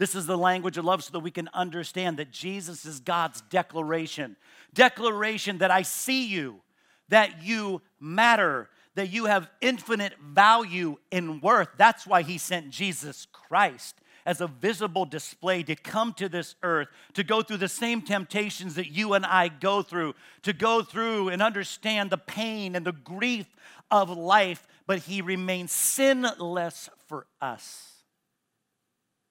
This 0.01 0.15
is 0.15 0.25
the 0.25 0.39
language 0.39 0.79
of 0.79 0.87
love 0.87 1.05
so 1.05 1.13
that 1.13 1.21
we 1.21 1.31
can 1.31 1.51
understand 1.53 2.17
that 2.17 2.31
Jesus 2.31 2.87
is 2.87 3.01
God's 3.01 3.43
declaration. 3.43 4.35
Declaration 4.73 5.59
that 5.59 5.71
I 5.71 5.83
see 5.83 6.27
you, 6.27 6.63
that 7.11 7.43
you 7.43 7.83
matter, 8.01 8.71
that 8.95 9.11
you 9.11 9.27
have 9.27 9.51
infinite 9.61 10.15
value 10.19 10.97
and 11.13 11.43
worth. 11.43 11.69
That's 11.77 12.07
why 12.07 12.23
he 12.23 12.39
sent 12.39 12.71
Jesus 12.71 13.27
Christ 13.31 14.01
as 14.27 14.41
a 14.41 14.47
visible 14.47 15.05
display 15.05 15.63
to 15.63 15.75
come 15.75 16.13
to 16.15 16.29
this 16.29 16.55
earth, 16.63 16.89
to 17.15 17.25
go 17.25 17.43
through 17.43 17.57
the 17.59 17.69
same 17.69 18.03
temptations 18.03 18.75
that 18.75 18.91
you 18.91 19.15
and 19.15 19.25
I 19.25 19.49
go 19.49 19.83
through, 19.83 20.15
to 20.43 20.53
go 20.53 20.83
through 20.83 21.29
and 21.29 21.43
understand 21.43 22.11
the 22.11 22.19
pain 22.19 22.75
and 22.75 22.87
the 22.87 22.93
grief 22.93 23.47
of 23.91 24.11
life, 24.11 24.67
but 24.87 25.01
he 25.01 25.23
remains 25.23 25.73
sinless 25.73 26.89
for 27.07 27.27
us. 27.41 27.93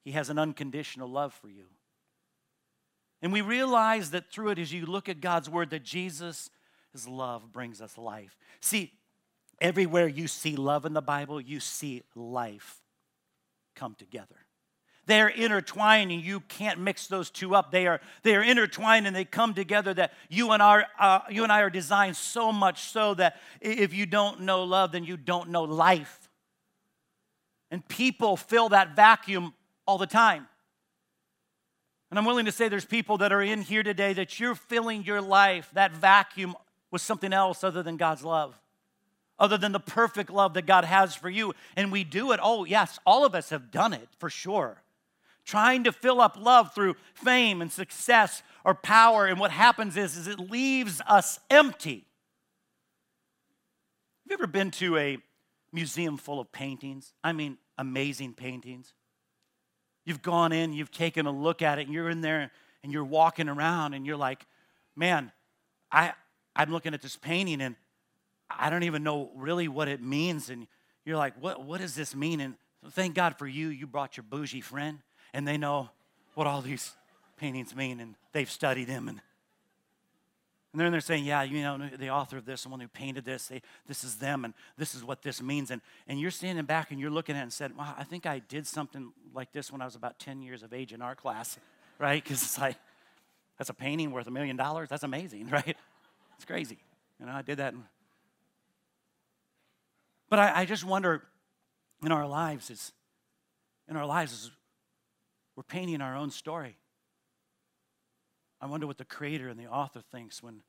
He 0.04 0.12
has 0.12 0.30
an 0.30 0.40
unconditional 0.40 1.08
love 1.08 1.34
for 1.34 1.50
you. 1.50 1.66
And 3.22 3.34
we 3.34 3.42
realize 3.42 4.12
that 4.12 4.32
through 4.32 4.50
it, 4.50 4.60
as 4.60 4.72
you 4.72 4.86
look 4.86 5.10
at 5.10 5.22
God's 5.22 5.50
word, 5.50 5.70
that 5.72 5.84
Jesus' 5.84 6.50
love 7.08 7.52
brings 7.52 7.82
us 7.82 7.98
life. 7.98 8.38
See, 8.62 8.94
everywhere 9.60 10.08
you 10.08 10.28
see 10.28 10.56
love 10.56 10.86
in 10.86 10.94
the 10.94 11.02
Bible, 11.02 11.42
you 11.42 11.60
see 11.60 12.04
life 12.16 12.82
come 13.76 13.96
together. 13.96 14.38
They're 15.10 15.28
intertwined, 15.28 16.12
and 16.12 16.24
you 16.24 16.42
can't 16.42 16.80
mix 16.80 17.08
those 17.08 17.32
two 17.32 17.56
up. 17.56 17.72
They 17.72 17.88
are, 17.88 18.00
they 18.22 18.36
are 18.36 18.44
intertwined 18.44 19.08
and 19.08 19.16
they 19.16 19.26
come 19.26 19.56
together 19.56 19.92
that 19.96 20.14
you 20.30 20.52
and, 20.52 20.62
our, 20.62 20.86
uh, 21.00 21.22
you 21.32 21.42
and 21.42 21.52
I 21.52 21.62
are 21.62 21.72
designed 21.72 22.16
so 22.16 22.52
much 22.52 22.84
so 22.84 23.16
that 23.16 23.38
if 23.60 23.92
you 23.92 24.06
don't 24.06 24.42
know 24.42 24.64
love, 24.64 24.92
then 24.92 25.04
you 25.04 25.18
don't 25.18 25.50
know 25.50 25.64
life. 25.64 26.30
And 27.72 27.86
people 27.88 28.38
fill 28.38 28.70
that 28.70 28.96
vacuum 28.96 29.56
all 29.88 29.98
the 29.98 30.06
time. 30.06 30.48
And 32.12 32.20
I'm 32.20 32.26
willing 32.26 32.46
to 32.46 32.52
say 32.52 32.70
there's 32.70 32.86
people 32.86 33.18
that 33.18 33.34
are 33.34 33.42
in 33.42 33.64
here 33.64 33.82
today 33.82 34.14
that 34.14 34.40
you're 34.40 34.54
filling 34.54 35.06
your 35.06 35.22
life, 35.22 35.72
that 35.74 35.92
vacuum, 35.92 36.56
with 36.92 37.02
something 37.02 37.34
else 37.34 37.64
other 37.64 37.82
than 37.82 37.98
God's 37.98 38.24
love, 38.24 38.62
other 39.40 39.58
than 39.58 39.72
the 39.72 39.80
perfect 39.80 40.30
love 40.30 40.54
that 40.54 40.68
God 40.68 40.86
has 40.86 41.16
for 41.16 41.32
you. 41.32 41.56
And 41.76 41.92
we 41.92 42.04
do 42.04 42.32
it. 42.32 42.40
Oh, 42.44 42.64
yes, 42.64 43.00
all 43.08 43.26
of 43.26 43.34
us 43.34 43.50
have 43.50 43.72
done 43.72 43.94
it 43.94 44.08
for 44.20 44.30
sure. 44.30 44.84
Trying 45.50 45.86
to 45.86 45.92
fill 45.92 46.22
up 46.22 46.38
love 46.40 46.76
through 46.76 46.96
fame 47.16 47.60
and 47.64 47.72
success 47.72 48.44
or 48.64 48.76
power. 48.76 49.26
And 49.26 49.40
what 49.40 49.50
happens 49.50 49.98
is, 49.98 50.16
is 50.16 50.28
it 50.28 50.40
leaves 50.40 51.02
us 51.08 51.40
empty. 51.50 52.06
Have 54.22 54.30
you 54.30 54.34
ever 54.36 54.46
been 54.46 54.70
to 54.70 54.96
a 54.98 55.18
museum 55.74 56.18
full 56.18 56.40
of 56.40 56.52
paintings? 56.52 57.14
I 57.24 57.34
mean, 57.34 57.58
amazing 57.80 58.36
paintings. 58.36 58.94
You've 60.06 60.22
gone 60.22 60.52
in, 60.52 60.72
you've 60.72 60.92
taken 60.92 61.26
a 61.26 61.32
look 61.32 61.64
at 61.64 61.80
it, 61.80 61.88
and 61.88 61.96
you're 61.96 62.12
in 62.12 62.22
there 62.22 62.52
and 62.84 62.94
you're 62.94 63.04
walking 63.04 63.50
around 63.50 63.96
and 63.96 64.06
you're 64.06 64.18
like, 64.18 64.46
man, 64.96 65.32
I, 65.92 66.14
I'm 66.56 66.72
looking 66.72 66.94
at 66.94 67.02
this 67.02 67.16
painting 67.16 67.60
and 67.60 67.76
I 68.52 68.70
don't 68.70 68.84
even 68.84 69.02
know 69.02 69.32
really 69.36 69.68
what 69.68 69.88
it 69.88 70.00
means. 70.00 70.52
And 70.52 70.68
you're 71.06 71.18
like, 71.18 71.42
what, 71.42 71.66
what 71.66 71.82
does 71.82 71.96
this 71.96 72.14
mean? 72.14 72.40
And 72.40 72.54
thank 72.92 73.16
God 73.16 73.40
for 73.40 73.48
you, 73.48 73.70
you 73.70 73.88
brought 73.88 74.16
your 74.16 74.26
bougie 74.30 74.62
friend 74.62 75.00
and 75.34 75.48
they 75.48 75.58
know 75.58 75.90
what 76.36 76.48
all 76.48 76.62
these 76.62 76.94
paintings 77.38 77.76
mean 77.76 78.00
and 78.00 78.16
they've 78.34 78.50
studied 78.50 78.88
them 78.88 79.08
and 79.08 79.22
and 80.72 80.80
then 80.80 80.92
they're 80.92 81.02
saying, 81.02 81.26
yeah, 81.26 81.42
you 81.42 81.64
know, 81.64 81.90
the 81.98 82.12
author 82.12 82.38
of 82.38 82.46
this, 82.46 82.64
the 82.64 82.70
one 82.70 82.80
who 82.80 82.88
painted 82.88 83.26
this, 83.26 83.48
they, 83.48 83.62
this 83.88 84.04
is 84.04 84.18
them, 84.18 84.46
and 84.46 84.54
this 84.78 84.94
is 84.94 85.04
what 85.04 85.24
this 85.24 85.42
means. 85.42 85.72
And, 85.72 85.82
and 86.08 86.20
you're 86.20 86.30
standing 86.30 86.66
back 86.66 86.92
and 86.92 87.00
you're 87.00 87.10
looking 87.10 87.36
at 87.36 87.40
it 87.40 87.44
and 87.44 87.54
said, 87.54 87.76
wow, 87.76 87.96
I 87.98 88.04
think 88.04 88.28
I 88.28 88.38
did 88.38 88.68
something 88.68 89.12
like 89.34 89.52
this 89.52 89.72
when 89.72 89.82
I 89.82 89.86
was 89.86 89.96
about 89.96 90.20
10 90.20 90.44
years 90.44 90.62
of 90.62 90.72
age 90.72 90.94
in 90.94 91.02
art 91.02 91.18
class, 91.18 91.58
right? 92.00 92.24
Because 92.24 92.44
it's 92.44 92.60
like, 92.60 92.76
that's 93.58 93.72
a 93.72 93.74
painting 93.74 94.12
worth 94.12 94.28
a 94.28 94.32
million 94.32 94.58
dollars. 94.58 94.90
That's 94.90 95.04
amazing, 95.04 95.48
right? 95.50 95.76
It's 96.36 96.46
crazy. 96.46 96.78
You 97.20 97.26
know, 97.26 97.32
I 97.32 97.42
did 97.42 97.58
that. 97.58 97.74
But 100.30 100.38
I, 100.38 100.62
I 100.62 100.66
just 100.66 100.86
wonder 100.86 101.24
in 102.04 102.12
our 102.12 102.28
lives 102.28 102.70
is, 102.70 102.94
in 103.90 103.98
our 103.98 104.06
lives 104.06 104.34
is 104.34 104.52
we're 105.60 105.64
painting 105.64 106.00
our 106.00 106.16
own 106.16 106.32
story. 106.32 106.78
I 108.62 108.68
wonder 108.68 108.88
what 108.88 108.98
the 108.98 109.04
creator 109.04 109.50
and 109.50 109.60
the 109.60 109.68
author 109.68 110.00
thinks 110.00 110.42
when 110.42 110.62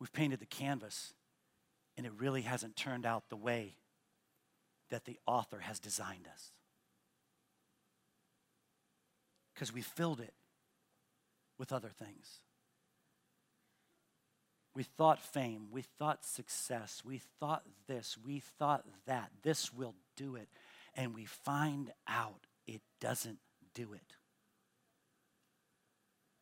we've 0.00 0.12
painted 0.12 0.40
the 0.40 0.46
canvas 0.46 1.14
and 1.96 2.04
it 2.04 2.10
really 2.18 2.42
hasn't 2.42 2.74
turned 2.74 3.06
out 3.06 3.28
the 3.28 3.36
way 3.36 3.76
that 4.90 5.04
the 5.04 5.16
author 5.28 5.60
has 5.60 5.78
designed 5.78 6.26
us. 6.26 6.50
Because 9.54 9.72
we 9.72 9.82
filled 9.82 10.18
it 10.18 10.34
with 11.56 11.72
other 11.72 11.90
things. 11.90 12.40
We 14.74 14.82
thought 14.82 15.20
fame, 15.20 15.68
we 15.70 15.82
thought 15.82 16.24
success, 16.24 17.02
we 17.04 17.20
thought 17.38 17.62
this, 17.86 18.18
we 18.26 18.40
thought 18.40 18.84
that. 19.06 19.30
This 19.44 19.72
will 19.72 19.94
do 20.16 20.34
it. 20.34 20.48
And 20.96 21.14
we 21.14 21.26
find 21.26 21.92
out 22.08 22.48
it 22.70 22.80
doesn't 23.00 23.38
do 23.74 23.92
it. 23.92 24.14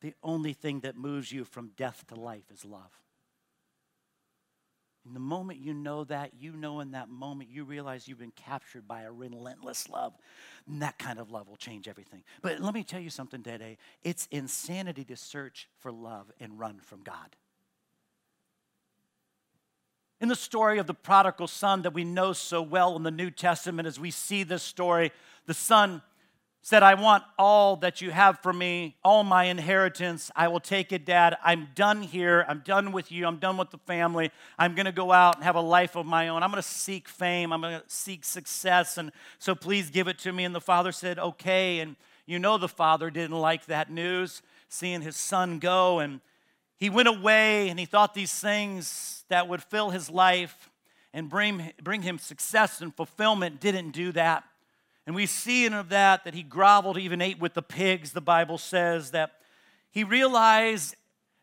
The 0.01 0.13
only 0.23 0.53
thing 0.53 0.81
that 0.81 0.95
moves 0.95 1.31
you 1.31 1.43
from 1.43 1.71
death 1.75 2.05
to 2.07 2.15
life 2.15 2.45
is 2.53 2.63
love. 2.63 2.91
And 5.05 5.15
the 5.15 5.19
moment 5.19 5.59
you 5.59 5.73
know 5.73 6.03
that, 6.03 6.33
you 6.39 6.51
know 6.51 6.81
in 6.81 6.91
that 6.91 7.09
moment, 7.09 7.49
you 7.49 7.63
realize 7.63 8.07
you've 8.07 8.19
been 8.19 8.31
captured 8.31 8.87
by 8.87 9.01
a 9.01 9.11
relentless 9.11 9.89
love. 9.89 10.13
And 10.67 10.81
that 10.83 10.99
kind 10.99 11.19
of 11.19 11.31
love 11.31 11.47
will 11.47 11.57
change 11.57 11.87
everything. 11.87 12.23
But 12.41 12.59
let 12.59 12.73
me 12.73 12.83
tell 12.83 12.99
you 12.99 13.09
something 13.09 13.41
today 13.41 13.77
it's 14.03 14.27
insanity 14.29 15.03
to 15.05 15.15
search 15.15 15.67
for 15.79 15.91
love 15.91 16.31
and 16.39 16.59
run 16.59 16.79
from 16.79 17.01
God. 17.01 17.35
In 20.21 20.27
the 20.27 20.35
story 20.35 20.79
of 20.79 20.85
the 20.85 20.93
prodigal 20.93 21.47
son 21.47 21.81
that 21.83 21.93
we 21.93 22.03
know 22.03 22.33
so 22.33 22.61
well 22.61 22.95
in 22.95 23.03
the 23.03 23.11
New 23.11 23.31
Testament, 23.31 23.87
as 23.87 23.99
we 23.99 24.11
see 24.11 24.43
this 24.43 24.63
story, 24.63 25.11
the 25.45 25.53
son 25.53 26.01
said, 26.61 26.83
I 26.83 26.93
want 26.95 27.23
all 27.37 27.77
that 27.77 28.01
you 28.01 28.11
have 28.11 28.39
for 28.39 28.51
me, 28.51 28.97
all 29.03 29.23
my 29.23 29.45
inheritance. 29.45 30.29
I 30.35 30.49
will 30.49 30.59
take 30.59 30.91
it, 30.91 31.05
Dad. 31.05 31.37
I'm 31.43 31.69
done 31.73 32.01
here. 32.01 32.45
I'm 32.47 32.61
done 32.65 32.91
with 32.91 33.11
you. 33.11 33.25
I'm 33.25 33.37
done 33.37 33.57
with 33.57 33.71
the 33.71 33.77
family. 33.79 34.31
I'm 34.57 34.75
going 34.75 34.85
to 34.85 34.91
go 34.91 35.11
out 35.11 35.35
and 35.35 35.43
have 35.43 35.55
a 35.55 35.61
life 35.61 35.95
of 35.95 36.05
my 36.05 36.27
own. 36.27 36.43
I'm 36.43 36.51
going 36.51 36.61
to 36.61 36.67
seek 36.67 37.07
fame. 37.07 37.53
I'm 37.53 37.61
going 37.61 37.79
to 37.79 37.83
seek 37.87 38.25
success. 38.25 38.97
And 38.97 39.11
so 39.39 39.55
please 39.55 39.89
give 39.89 40.07
it 40.07 40.19
to 40.19 40.33
me. 40.33 40.43
And 40.43 40.53
the 40.53 40.61
father 40.61 40.91
said, 40.91 41.17
Okay. 41.17 41.79
And 41.79 41.95
you 42.25 42.37
know, 42.37 42.59
the 42.59 42.67
father 42.67 43.09
didn't 43.09 43.39
like 43.39 43.65
that 43.65 43.91
news, 43.91 44.43
seeing 44.67 45.01
his 45.01 45.15
son 45.15 45.57
go. 45.57 45.97
And 45.97 46.19
he 46.77 46.89
went 46.89 47.07
away 47.07 47.69
and 47.69 47.79
he 47.79 47.85
thought 47.85 48.13
these 48.13 48.33
things 48.33 49.23
that 49.29 49.47
would 49.47 49.63
fill 49.63 49.89
his 49.89 50.11
life 50.11 50.69
and 51.11 51.27
bring, 51.27 51.71
bring 51.81 52.03
him 52.03 52.19
success 52.19 52.81
and 52.81 52.95
fulfillment 52.95 53.59
didn't 53.59 53.91
do 53.91 54.11
that. 54.11 54.43
And 55.09 55.15
we 55.15 55.25
see 55.25 55.65
in 55.65 55.73
of 55.73 55.89
that 55.89 56.23
that 56.25 56.35
he 56.35 56.43
groveled, 56.43 56.99
even 56.99 57.19
ate 57.19 57.39
with 57.39 57.55
the 57.55 57.63
pigs, 57.63 58.11
the 58.11 58.21
Bible 58.21 58.59
says, 58.59 59.09
that 59.09 59.31
he 59.89 60.03
realized 60.03 60.95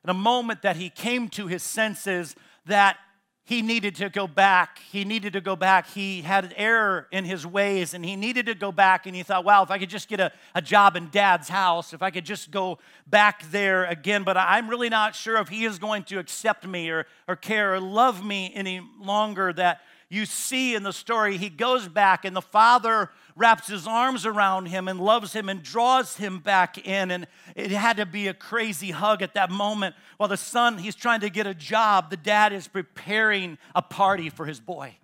in 0.04 0.10
a 0.10 0.14
moment 0.14 0.62
that 0.62 0.76
he 0.76 0.88
came 0.88 1.28
to 1.30 1.48
his 1.48 1.64
senses 1.64 2.36
that 2.66 2.96
he 3.42 3.62
needed 3.62 3.96
to 3.96 4.08
go 4.08 4.28
back. 4.28 4.78
He 4.78 5.04
needed 5.04 5.32
to 5.32 5.40
go 5.40 5.56
back. 5.56 5.88
He 5.88 6.22
had 6.22 6.44
an 6.44 6.52
error 6.52 7.08
in 7.10 7.24
his 7.24 7.44
ways 7.44 7.92
and 7.92 8.04
he 8.04 8.14
needed 8.14 8.46
to 8.46 8.54
go 8.54 8.70
back. 8.70 9.04
And 9.04 9.16
he 9.16 9.24
thought, 9.24 9.44
wow, 9.44 9.64
if 9.64 9.72
I 9.72 9.78
could 9.78 9.90
just 9.90 10.08
get 10.08 10.20
a, 10.20 10.30
a 10.54 10.62
job 10.62 10.94
in 10.94 11.08
dad's 11.10 11.48
house, 11.48 11.92
if 11.92 12.02
I 12.02 12.12
could 12.12 12.24
just 12.24 12.52
go 12.52 12.78
back 13.08 13.50
there 13.50 13.84
again. 13.86 14.22
But 14.22 14.36
I'm 14.36 14.70
really 14.70 14.90
not 14.90 15.16
sure 15.16 15.38
if 15.38 15.48
he 15.48 15.64
is 15.64 15.80
going 15.80 16.04
to 16.04 16.20
accept 16.20 16.64
me 16.64 16.88
or, 16.88 17.04
or 17.26 17.34
care 17.34 17.74
or 17.74 17.80
love 17.80 18.24
me 18.24 18.52
any 18.54 18.80
longer. 19.00 19.52
That 19.52 19.80
you 20.08 20.24
see 20.24 20.74
in 20.74 20.84
the 20.84 20.92
story, 20.92 21.36
he 21.36 21.48
goes 21.48 21.88
back 21.88 22.24
and 22.24 22.36
the 22.36 22.42
father 22.42 23.10
wraps 23.34 23.66
his 23.66 23.86
arms 23.86 24.24
around 24.24 24.66
him 24.66 24.86
and 24.86 25.00
loves 25.00 25.32
him 25.32 25.48
and 25.48 25.62
draws 25.62 26.16
him 26.16 26.38
back 26.38 26.78
in. 26.86 27.10
And 27.10 27.26
it 27.56 27.72
had 27.72 27.96
to 27.96 28.06
be 28.06 28.28
a 28.28 28.34
crazy 28.34 28.92
hug 28.92 29.20
at 29.20 29.34
that 29.34 29.50
moment 29.50 29.96
while 30.16 30.28
the 30.28 30.36
son, 30.36 30.78
he's 30.78 30.94
trying 30.94 31.20
to 31.20 31.30
get 31.30 31.46
a 31.46 31.54
job. 31.54 32.10
The 32.10 32.16
dad 32.16 32.52
is 32.52 32.68
preparing 32.68 33.58
a 33.74 33.82
party 33.82 34.30
for 34.30 34.46
his 34.46 34.60
boy. 34.60 34.96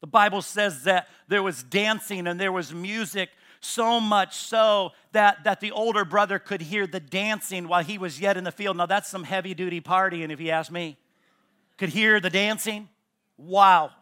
The 0.00 0.06
Bible 0.06 0.42
says 0.42 0.84
that 0.84 1.08
there 1.26 1.42
was 1.42 1.64
dancing 1.64 2.28
and 2.28 2.38
there 2.38 2.52
was 2.52 2.72
music, 2.72 3.30
so 3.60 3.98
much 3.98 4.36
so 4.36 4.92
that, 5.10 5.42
that 5.42 5.58
the 5.58 5.72
older 5.72 6.04
brother 6.04 6.38
could 6.38 6.60
hear 6.60 6.86
the 6.86 7.00
dancing 7.00 7.66
while 7.66 7.82
he 7.82 7.98
was 7.98 8.20
yet 8.20 8.36
in 8.36 8.44
the 8.44 8.52
field. 8.52 8.76
Now, 8.76 8.86
that's 8.86 9.08
some 9.08 9.24
heavy 9.24 9.54
duty 9.54 9.80
partying, 9.80 10.30
if 10.30 10.40
you 10.40 10.50
ask 10.50 10.70
me. 10.70 10.96
Could 11.78 11.90
hear 11.90 12.20
the 12.20 12.30
dancing. 12.30 12.88
Wow. 13.36 13.92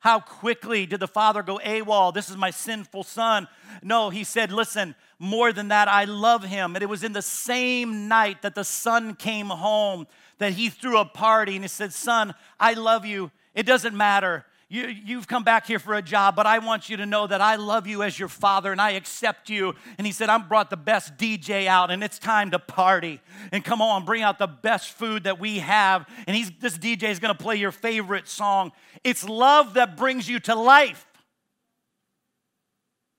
How 0.00 0.20
quickly 0.20 0.84
did 0.84 1.00
the 1.00 1.08
father 1.08 1.42
go 1.42 1.58
AWOL? 1.64 2.12
This 2.12 2.28
is 2.28 2.36
my 2.36 2.50
sinful 2.50 3.04
son. 3.04 3.48
No, 3.82 4.10
he 4.10 4.22
said, 4.22 4.52
Listen, 4.52 4.94
more 5.18 5.50
than 5.50 5.68
that, 5.68 5.88
I 5.88 6.04
love 6.04 6.44
him. 6.44 6.76
And 6.76 6.82
it 6.82 6.88
was 6.90 7.02
in 7.02 7.14
the 7.14 7.22
same 7.22 8.06
night 8.06 8.42
that 8.42 8.54
the 8.54 8.64
son 8.64 9.14
came 9.14 9.46
home 9.46 10.06
that 10.38 10.52
he 10.52 10.68
threw 10.68 10.98
a 10.98 11.06
party 11.06 11.54
and 11.54 11.64
he 11.64 11.68
said, 11.68 11.92
Son, 11.92 12.34
I 12.60 12.74
love 12.74 13.06
you. 13.06 13.30
It 13.54 13.64
doesn't 13.64 13.96
matter 13.96 14.44
you, 14.68 14.86
you've 14.86 15.28
come 15.28 15.44
back 15.44 15.66
here 15.66 15.78
for 15.78 15.94
a 15.94 16.02
job, 16.02 16.34
but 16.34 16.46
I 16.46 16.58
want 16.58 16.88
you 16.88 16.96
to 16.96 17.06
know 17.06 17.26
that 17.26 17.40
I 17.40 17.56
love 17.56 17.86
you 17.86 18.02
as 18.02 18.18
your 18.18 18.28
father 18.28 18.72
and 18.72 18.80
I 18.80 18.92
accept 18.92 19.50
you. 19.50 19.74
And 19.98 20.06
he 20.06 20.12
said, 20.12 20.28
I'm 20.28 20.48
brought 20.48 20.70
the 20.70 20.76
best 20.76 21.16
DJ 21.16 21.66
out 21.66 21.90
and 21.90 22.02
it's 22.02 22.18
time 22.18 22.50
to 22.52 22.58
party. 22.58 23.20
And 23.52 23.64
come 23.64 23.82
on, 23.82 24.04
bring 24.04 24.22
out 24.22 24.38
the 24.38 24.46
best 24.46 24.90
food 24.92 25.24
that 25.24 25.38
we 25.38 25.58
have. 25.58 26.08
And 26.26 26.36
he's, 26.36 26.50
this 26.60 26.78
DJ 26.78 27.04
is 27.04 27.18
going 27.18 27.34
to 27.34 27.42
play 27.42 27.56
your 27.56 27.72
favorite 27.72 28.26
song. 28.26 28.72
It's 29.04 29.28
love 29.28 29.74
that 29.74 29.96
brings 29.96 30.28
you 30.28 30.40
to 30.40 30.54
life. 30.54 31.06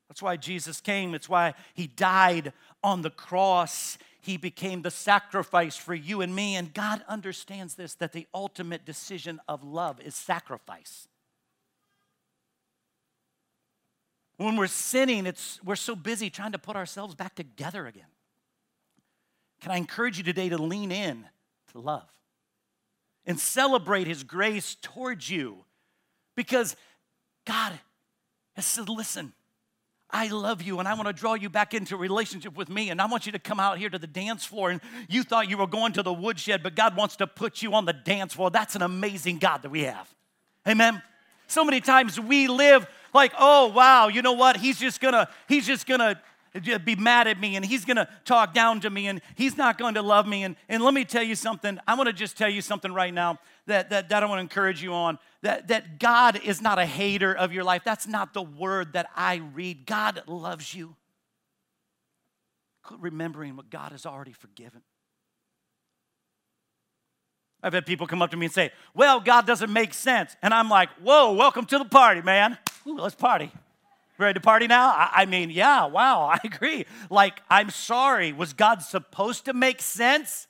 That's 0.09 0.21
why 0.21 0.37
Jesus 0.37 0.81
came. 0.81 1.13
It's 1.13 1.29
why 1.29 1.53
he 1.73 1.87
died 1.87 2.53
on 2.83 3.01
the 3.01 3.09
cross. 3.09 3.97
He 4.21 4.37
became 4.37 4.81
the 4.81 4.91
sacrifice 4.91 5.75
for 5.75 5.93
you 5.93 6.21
and 6.21 6.35
me. 6.35 6.55
And 6.55 6.73
God 6.73 7.03
understands 7.07 7.75
this 7.75 7.93
that 7.95 8.13
the 8.13 8.25
ultimate 8.33 8.85
decision 8.85 9.39
of 9.47 9.63
love 9.63 10.01
is 10.01 10.15
sacrifice. 10.15 11.07
When 14.37 14.57
we're 14.57 14.67
sinning, 14.67 15.25
it's, 15.25 15.59
we're 15.63 15.75
so 15.75 15.95
busy 15.95 16.29
trying 16.29 16.51
to 16.51 16.57
put 16.57 16.75
ourselves 16.75 17.15
back 17.15 17.35
together 17.35 17.87
again. 17.87 18.07
Can 19.61 19.71
I 19.71 19.77
encourage 19.77 20.17
you 20.17 20.23
today 20.23 20.49
to 20.49 20.57
lean 20.57 20.91
in 20.91 21.25
to 21.71 21.79
love 21.79 22.07
and 23.25 23.39
celebrate 23.39 24.07
His 24.07 24.23
grace 24.23 24.75
towards 24.81 25.29
you? 25.29 25.63
Because 26.35 26.75
God 27.45 27.73
has 28.55 28.65
said, 28.65 28.89
listen, 28.89 29.33
I 30.09 30.27
love 30.27 30.61
you 30.61 30.79
and 30.79 30.87
I 30.87 30.93
want 30.93 31.07
to 31.07 31.13
draw 31.13 31.33
you 31.33 31.49
back 31.49 31.73
into 31.73 31.95
a 31.95 31.97
relationship 31.97 32.55
with 32.55 32.69
me. 32.69 32.89
And 32.89 33.01
I 33.01 33.05
want 33.05 33.25
you 33.25 33.31
to 33.31 33.39
come 33.39 33.59
out 33.59 33.77
here 33.77 33.89
to 33.89 33.97
the 33.97 34.07
dance 34.07 34.45
floor. 34.45 34.69
And 34.69 34.81
you 35.09 35.23
thought 35.23 35.49
you 35.49 35.57
were 35.57 35.67
going 35.67 35.93
to 35.93 36.03
the 36.03 36.13
woodshed, 36.13 36.61
but 36.61 36.75
God 36.75 36.95
wants 36.95 37.15
to 37.17 37.27
put 37.27 37.61
you 37.61 37.73
on 37.73 37.85
the 37.85 37.93
dance 37.93 38.33
floor. 38.33 38.51
That's 38.51 38.75
an 38.75 38.81
amazing 38.81 39.39
God 39.39 39.63
that 39.63 39.69
we 39.69 39.83
have. 39.83 40.13
Amen. 40.67 41.01
So 41.47 41.63
many 41.63 41.81
times 41.81 42.19
we 42.19 42.47
live 42.47 42.87
like, 43.15 43.33
oh 43.39 43.67
wow, 43.67 44.07
you 44.07 44.21
know 44.21 44.33
what? 44.33 44.57
He's 44.57 44.79
just 44.79 45.01
gonna, 45.01 45.27
he's 45.47 45.65
just 45.65 45.87
gonna 45.87 46.21
be 46.83 46.95
mad 46.95 47.27
at 47.27 47.39
me 47.39 47.55
and 47.55 47.65
he's 47.65 47.83
gonna 47.83 48.07
talk 48.23 48.53
down 48.53 48.79
to 48.81 48.89
me 48.89 49.07
and 49.07 49.21
he's 49.35 49.57
not 49.57 49.77
going 49.77 49.95
to 49.95 50.01
love 50.01 50.27
me. 50.27 50.43
And, 50.43 50.55
and 50.69 50.83
let 50.83 50.93
me 50.93 51.03
tell 51.03 51.23
you 51.23 51.35
something. 51.35 51.79
I 51.87 51.95
want 51.95 52.07
to 52.07 52.13
just 52.13 52.37
tell 52.37 52.49
you 52.49 52.61
something 52.61 52.93
right 52.93 53.13
now 53.13 53.39
that, 53.65 53.89
that, 53.89 54.09
that 54.09 54.23
I 54.23 54.25
want 54.27 54.37
to 54.37 54.41
encourage 54.41 54.83
you 54.83 54.93
on. 54.93 55.17
That, 55.41 55.67
that 55.69 55.99
God 55.99 56.39
is 56.43 56.61
not 56.61 56.77
a 56.79 56.85
hater 56.85 57.33
of 57.33 57.51
your 57.51 57.63
life. 57.63 57.81
That's 57.83 58.07
not 58.07 58.33
the 58.33 58.43
word 58.43 58.93
that 58.93 59.09
I 59.15 59.35
read. 59.53 59.85
God 59.85 60.21
loves 60.27 60.73
you. 60.73 60.95
Remembering 62.99 63.55
what 63.55 63.69
God 63.71 63.91
has 63.91 64.05
already 64.05 64.33
forgiven. 64.33 64.81
I've 67.65 67.73
had 67.73 67.87
people 67.87 68.05
come 68.05 68.21
up 68.21 68.29
to 68.29 68.37
me 68.37 68.45
and 68.45 68.53
say, 68.53 68.71
Well, 68.93 69.19
God 69.19 69.47
doesn't 69.47 69.73
make 69.73 69.95
sense. 69.95 70.35
And 70.43 70.53
I'm 70.53 70.69
like, 70.69 70.89
Whoa, 71.01 71.33
welcome 71.33 71.65
to 71.65 71.79
the 71.79 71.85
party, 71.85 72.21
man. 72.21 72.59
Ooh, 72.85 72.97
let's 72.97 73.15
party. 73.15 73.51
Ready 74.19 74.35
to 74.35 74.39
party 74.39 74.67
now? 74.67 74.89
I, 74.89 75.09
I 75.13 75.25
mean, 75.25 75.49
yeah, 75.49 75.87
wow, 75.87 76.25
I 76.31 76.39
agree. 76.43 76.85
Like, 77.09 77.41
I'm 77.49 77.71
sorry. 77.71 78.33
Was 78.33 78.53
God 78.53 78.83
supposed 78.83 79.45
to 79.45 79.53
make 79.53 79.81
sense? 79.81 80.47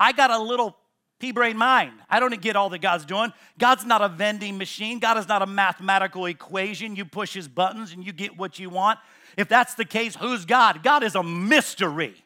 I 0.00 0.12
got 0.12 0.30
a 0.30 0.38
little 0.38 0.74
pea 1.20 1.32
brain 1.32 1.58
mind. 1.58 1.92
I 2.08 2.18
don't 2.18 2.40
get 2.40 2.56
all 2.56 2.70
that 2.70 2.80
God's 2.80 3.04
doing. 3.04 3.30
God's 3.58 3.84
not 3.84 4.00
a 4.00 4.08
vending 4.08 4.56
machine. 4.56 5.00
God 5.00 5.18
is 5.18 5.28
not 5.28 5.42
a 5.42 5.46
mathematical 5.46 6.24
equation. 6.24 6.96
You 6.96 7.04
push 7.04 7.34
his 7.34 7.46
buttons 7.46 7.92
and 7.92 8.04
you 8.06 8.14
get 8.14 8.38
what 8.38 8.58
you 8.58 8.70
want. 8.70 8.98
If 9.36 9.48
that's 9.48 9.74
the 9.74 9.84
case, 9.84 10.16
who's 10.16 10.46
God? 10.46 10.82
God 10.82 11.02
is 11.02 11.14
a 11.14 11.22
mystery. 11.22 12.24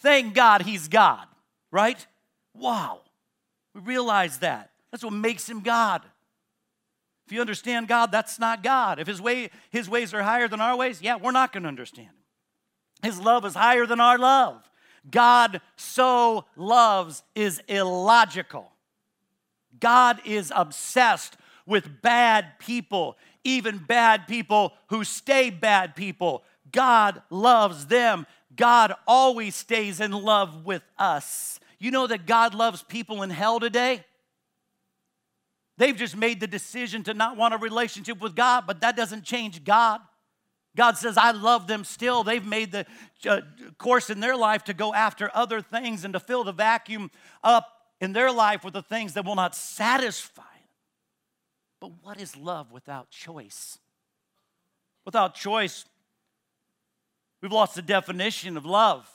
Thank 0.00 0.34
God 0.34 0.62
he's 0.62 0.86
God, 0.86 1.26
right? 1.72 2.06
Wow. 2.58 3.00
We 3.74 3.80
realize 3.80 4.38
that. 4.38 4.70
That's 4.90 5.04
what 5.04 5.12
makes 5.12 5.48
him 5.48 5.60
God. 5.60 6.02
If 7.26 7.32
you 7.32 7.40
understand 7.40 7.88
God, 7.88 8.10
that's 8.10 8.38
not 8.38 8.62
God. 8.62 8.98
If 8.98 9.06
his, 9.06 9.20
way, 9.20 9.50
his 9.70 9.88
ways 9.88 10.14
are 10.14 10.22
higher 10.22 10.48
than 10.48 10.60
our 10.60 10.76
ways, 10.76 11.02
yeah, 11.02 11.16
we're 11.16 11.30
not 11.30 11.52
going 11.52 11.64
to 11.64 11.68
understand 11.68 12.08
him. 12.08 12.14
His 13.02 13.20
love 13.20 13.44
is 13.44 13.54
higher 13.54 13.86
than 13.86 14.00
our 14.00 14.18
love. 14.18 14.68
God 15.10 15.60
so 15.76 16.46
loves 16.56 17.22
is 17.34 17.60
illogical. 17.68 18.72
God 19.78 20.20
is 20.24 20.52
obsessed 20.54 21.36
with 21.66 22.00
bad 22.02 22.58
people, 22.58 23.16
even 23.44 23.78
bad 23.78 24.26
people 24.26 24.72
who 24.88 25.04
stay 25.04 25.50
bad 25.50 25.94
people. 25.94 26.42
God 26.72 27.22
loves 27.30 27.86
them. 27.86 28.26
God 28.56 28.94
always 29.06 29.54
stays 29.54 30.00
in 30.00 30.12
love 30.12 30.64
with 30.64 30.82
us. 30.98 31.60
You 31.78 31.90
know 31.90 32.06
that 32.06 32.26
God 32.26 32.54
loves 32.54 32.82
people 32.82 33.22
in 33.22 33.30
hell 33.30 33.60
today? 33.60 34.04
They've 35.76 35.96
just 35.96 36.16
made 36.16 36.40
the 36.40 36.48
decision 36.48 37.04
to 37.04 37.14
not 37.14 37.36
want 37.36 37.54
a 37.54 37.56
relationship 37.56 38.20
with 38.20 38.34
God, 38.34 38.64
but 38.66 38.80
that 38.80 38.96
doesn't 38.96 39.24
change 39.24 39.62
God. 39.62 40.00
God 40.76 40.96
says, 40.96 41.16
I 41.16 41.30
love 41.30 41.66
them 41.66 41.84
still. 41.84 42.24
They've 42.24 42.44
made 42.44 42.72
the 42.72 42.86
uh, 43.28 43.40
course 43.78 44.10
in 44.10 44.20
their 44.20 44.36
life 44.36 44.64
to 44.64 44.74
go 44.74 44.92
after 44.92 45.30
other 45.34 45.60
things 45.60 46.04
and 46.04 46.12
to 46.14 46.20
fill 46.20 46.44
the 46.44 46.52
vacuum 46.52 47.10
up 47.42 47.68
in 48.00 48.12
their 48.12 48.30
life 48.32 48.64
with 48.64 48.74
the 48.74 48.82
things 48.82 49.14
that 49.14 49.24
will 49.24 49.34
not 49.34 49.54
satisfy. 49.54 50.42
But 51.80 51.92
what 52.02 52.20
is 52.20 52.36
love 52.36 52.72
without 52.72 53.10
choice? 53.10 53.78
Without 55.04 55.34
choice, 55.34 55.84
we've 57.40 57.52
lost 57.52 57.74
the 57.74 57.82
definition 57.82 58.56
of 58.56 58.66
love. 58.66 59.08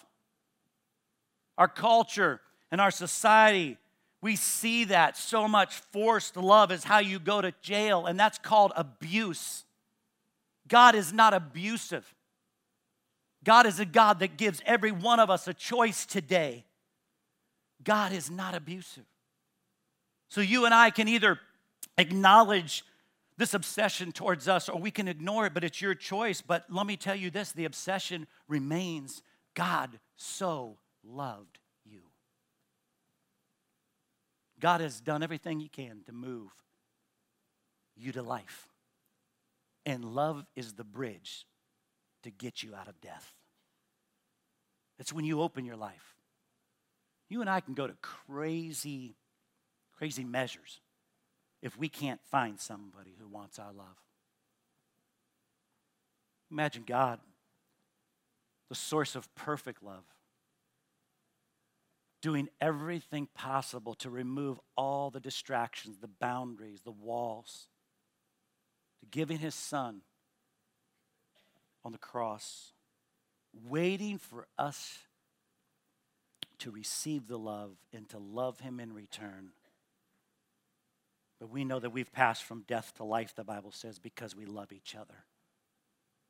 Our 1.57 1.67
culture 1.67 2.41
and 2.73 2.81
our 2.81 2.91
society 2.91 3.77
we 4.19 4.37
see 4.37 4.85
that 4.85 5.17
so 5.17 5.49
much. 5.49 5.75
Forced 5.91 6.37
love 6.37 6.71
is 6.71 6.85
how 6.85 6.99
you 6.99 7.19
go 7.19 7.41
to 7.41 7.53
jail, 7.61 8.05
and 8.05 8.17
that's 8.17 8.37
called 8.37 8.71
abuse. 8.77 9.65
God 10.69 10.95
is 10.95 11.11
not 11.11 11.33
abusive. 11.33 12.15
God 13.43 13.65
is 13.65 13.81
a 13.81 13.85
God 13.85 14.19
that 14.19 14.37
gives 14.37 14.61
every 14.65 14.93
one 14.93 15.19
of 15.19 15.29
us 15.29 15.49
a 15.49 15.53
choice 15.53 16.05
today. 16.05 16.63
God 17.83 18.13
is 18.13 18.31
not 18.31 18.55
abusive. 18.55 19.03
So 20.29 20.39
you 20.39 20.63
and 20.63 20.73
I 20.73 20.89
can 20.89 21.09
either 21.09 21.41
acknowledge 21.97 22.85
this 23.37 23.53
obsession 23.53 24.13
towards 24.13 24.47
us 24.47 24.69
or 24.69 24.79
we 24.79 24.89
can 24.89 25.09
ignore 25.09 25.47
it, 25.47 25.53
but 25.53 25.65
it's 25.65 25.81
your 25.81 25.95
choice. 25.95 26.41
But 26.41 26.63
let 26.69 26.87
me 26.87 26.95
tell 26.95 27.15
you 27.15 27.29
this 27.29 27.51
the 27.51 27.65
obsession 27.65 28.25
remains 28.47 29.21
God 29.53 29.99
so 30.15 30.77
loved 31.03 31.59
God 34.63 34.79
has 34.79 35.01
done 35.01 35.23
everything 35.23 35.59
He 35.59 35.67
can 35.67 36.03
to 36.05 36.13
move 36.13 36.49
you 37.97 38.13
to 38.13 38.21
life. 38.21 38.69
And 39.85 40.05
love 40.05 40.45
is 40.55 40.71
the 40.71 40.85
bridge 40.85 41.45
to 42.23 42.31
get 42.31 42.63
you 42.63 42.73
out 42.73 42.87
of 42.87 43.01
death. 43.01 43.33
It's 44.97 45.11
when 45.11 45.25
you 45.25 45.41
open 45.41 45.65
your 45.65 45.75
life. 45.75 46.15
You 47.27 47.41
and 47.41 47.49
I 47.49 47.59
can 47.59 47.73
go 47.73 47.87
to 47.87 47.93
crazy, 48.01 49.17
crazy 49.97 50.23
measures 50.23 50.79
if 51.61 51.77
we 51.77 51.89
can't 51.89 52.21
find 52.31 52.57
somebody 52.57 53.17
who 53.19 53.27
wants 53.27 53.59
our 53.59 53.73
love. 53.73 53.97
Imagine 56.49 56.83
God, 56.87 57.19
the 58.69 58.75
source 58.75 59.17
of 59.17 59.27
perfect 59.35 59.83
love, 59.83 60.05
doing 62.23 62.47
everything 62.61 63.27
possible 63.35 63.93
to 63.95 64.09
remove 64.09 64.57
all 64.77 65.11
the 65.11 65.19
distractions, 65.19 65.97
the 65.97 66.07
boundaries, 66.07 66.79
the 66.81 66.91
walls, 66.91 67.67
to 69.01 69.05
giving 69.07 69.37
his 69.37 69.53
son 69.53 69.99
on 71.83 71.91
the 71.91 71.97
cross, 71.97 72.71
waiting 73.67 74.17
for 74.17 74.47
us 74.57 74.99
to 76.59 76.71
receive 76.71 77.27
the 77.27 77.37
love 77.37 77.75
and 77.93 78.07
to 78.07 78.17
love 78.17 78.61
him 78.61 78.79
in 78.79 78.93
return. 78.93 79.49
But 81.41 81.49
we 81.49 81.65
know 81.65 81.79
that 81.79 81.89
we've 81.89 82.13
passed 82.13 82.45
from 82.45 82.63
death 82.65 82.93
to 82.95 83.03
life, 83.03 83.35
the 83.35 83.43
Bible 83.43 83.73
says, 83.73 83.99
because 83.99 84.33
we 84.33 84.45
love 84.45 84.71
each 84.71 84.95
other. 84.95 85.25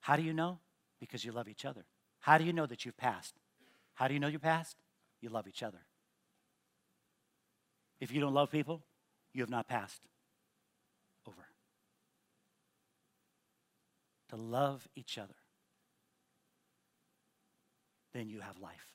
How 0.01 0.15
do 0.15 0.23
you 0.23 0.33
know? 0.33 0.57
Because 0.99 1.23
you 1.23 1.31
love 1.31 1.47
each 1.47 1.65
other. 1.65 1.85
How 2.21 2.39
do 2.39 2.45
you 2.45 2.53
know 2.53 2.65
that 2.65 2.83
you've 2.83 2.97
passed? 2.97 3.35
How 3.93 4.07
do 4.07 4.15
you 4.15 4.19
know 4.19 4.27
you 4.27 4.39
passed? 4.39 4.82
You 5.23 5.29
love 5.29 5.47
each 5.47 5.63
other. 5.63 5.79
If 7.99 8.11
you 8.11 8.19
don't 8.19 8.33
love 8.33 8.51
people, 8.51 8.83
you 9.33 9.41
have 9.41 9.49
not 9.49 9.67
passed 9.67 10.01
over. 11.27 11.47
To 14.29 14.35
love 14.35 14.87
each 14.95 15.17
other, 15.17 15.35
then 18.13 18.27
you 18.27 18.41
have 18.41 18.59
life. 18.59 18.93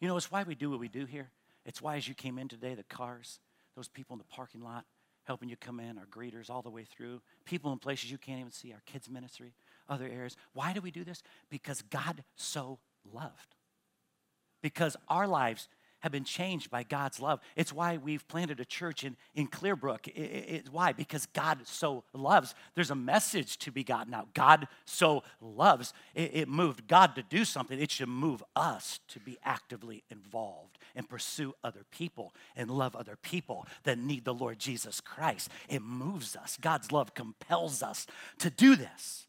You 0.00 0.08
know, 0.08 0.16
it's 0.16 0.30
why 0.30 0.42
we 0.42 0.54
do 0.54 0.70
what 0.70 0.80
we 0.80 0.88
do 0.88 1.06
here. 1.06 1.30
It's 1.64 1.80
why, 1.80 1.96
as 1.96 2.06
you 2.06 2.14
came 2.14 2.38
in 2.38 2.48
today, 2.48 2.74
the 2.74 2.84
cars, 2.84 3.40
those 3.74 3.88
people 3.88 4.14
in 4.14 4.18
the 4.18 4.24
parking 4.24 4.60
lot 4.60 4.84
helping 5.24 5.48
you 5.48 5.56
come 5.56 5.78
in, 5.80 5.98
our 5.98 6.06
greeters 6.06 6.48
all 6.48 6.62
the 6.62 6.70
way 6.70 6.84
through, 6.84 7.20
people 7.44 7.70
in 7.72 7.78
places 7.78 8.10
you 8.10 8.16
can't 8.16 8.40
even 8.40 8.52
see, 8.52 8.72
our 8.72 8.82
kids' 8.86 9.10
ministry, 9.10 9.52
other 9.88 10.06
areas. 10.06 10.36
Why 10.54 10.72
do 10.72 10.80
we 10.80 10.90
do 10.90 11.04
this? 11.04 11.22
Because 11.50 11.82
God 11.82 12.24
so 12.36 12.78
loved 13.12 13.54
because 14.62 14.96
our 15.08 15.26
lives 15.26 15.68
have 16.00 16.12
been 16.12 16.24
changed 16.24 16.70
by 16.70 16.82
God's 16.82 17.20
love. 17.20 17.40
It's 17.56 17.72
why 17.72 17.96
we've 17.96 18.26
planted 18.28 18.60
a 18.60 18.64
church 18.64 19.02
in, 19.02 19.16
in 19.34 19.48
Clearbrook. 19.48 20.06
It, 20.06 20.20
it, 20.20 20.68
why? 20.70 20.92
Because 20.92 21.26
God 21.26 21.58
so 21.64 22.04
loves. 22.12 22.54
There's 22.74 22.90
a 22.90 22.94
message 22.94 23.58
to 23.58 23.72
be 23.72 23.82
gotten 23.82 24.14
out. 24.14 24.32
God 24.32 24.68
so 24.84 25.24
loves. 25.40 25.92
It 26.14 26.48
moved 26.48 26.86
God 26.86 27.16
to 27.16 27.22
do 27.22 27.44
something. 27.44 27.80
It 27.80 27.90
should 27.90 28.08
move 28.08 28.44
us 28.54 29.00
to 29.08 29.20
be 29.20 29.38
actively 29.42 30.04
involved 30.10 30.78
and 30.94 31.08
pursue 31.08 31.54
other 31.64 31.84
people 31.90 32.32
and 32.54 32.70
love 32.70 32.94
other 32.94 33.16
people 33.20 33.66
that 33.82 33.98
need 33.98 34.24
the 34.24 34.34
Lord 34.34 34.58
Jesus 34.60 35.00
Christ. 35.00 35.50
It 35.68 35.82
moves 35.82 36.36
us. 36.36 36.56
God's 36.60 36.92
love 36.92 37.14
compels 37.14 37.82
us 37.82 38.06
to 38.38 38.50
do 38.50 38.76
this. 38.76 39.26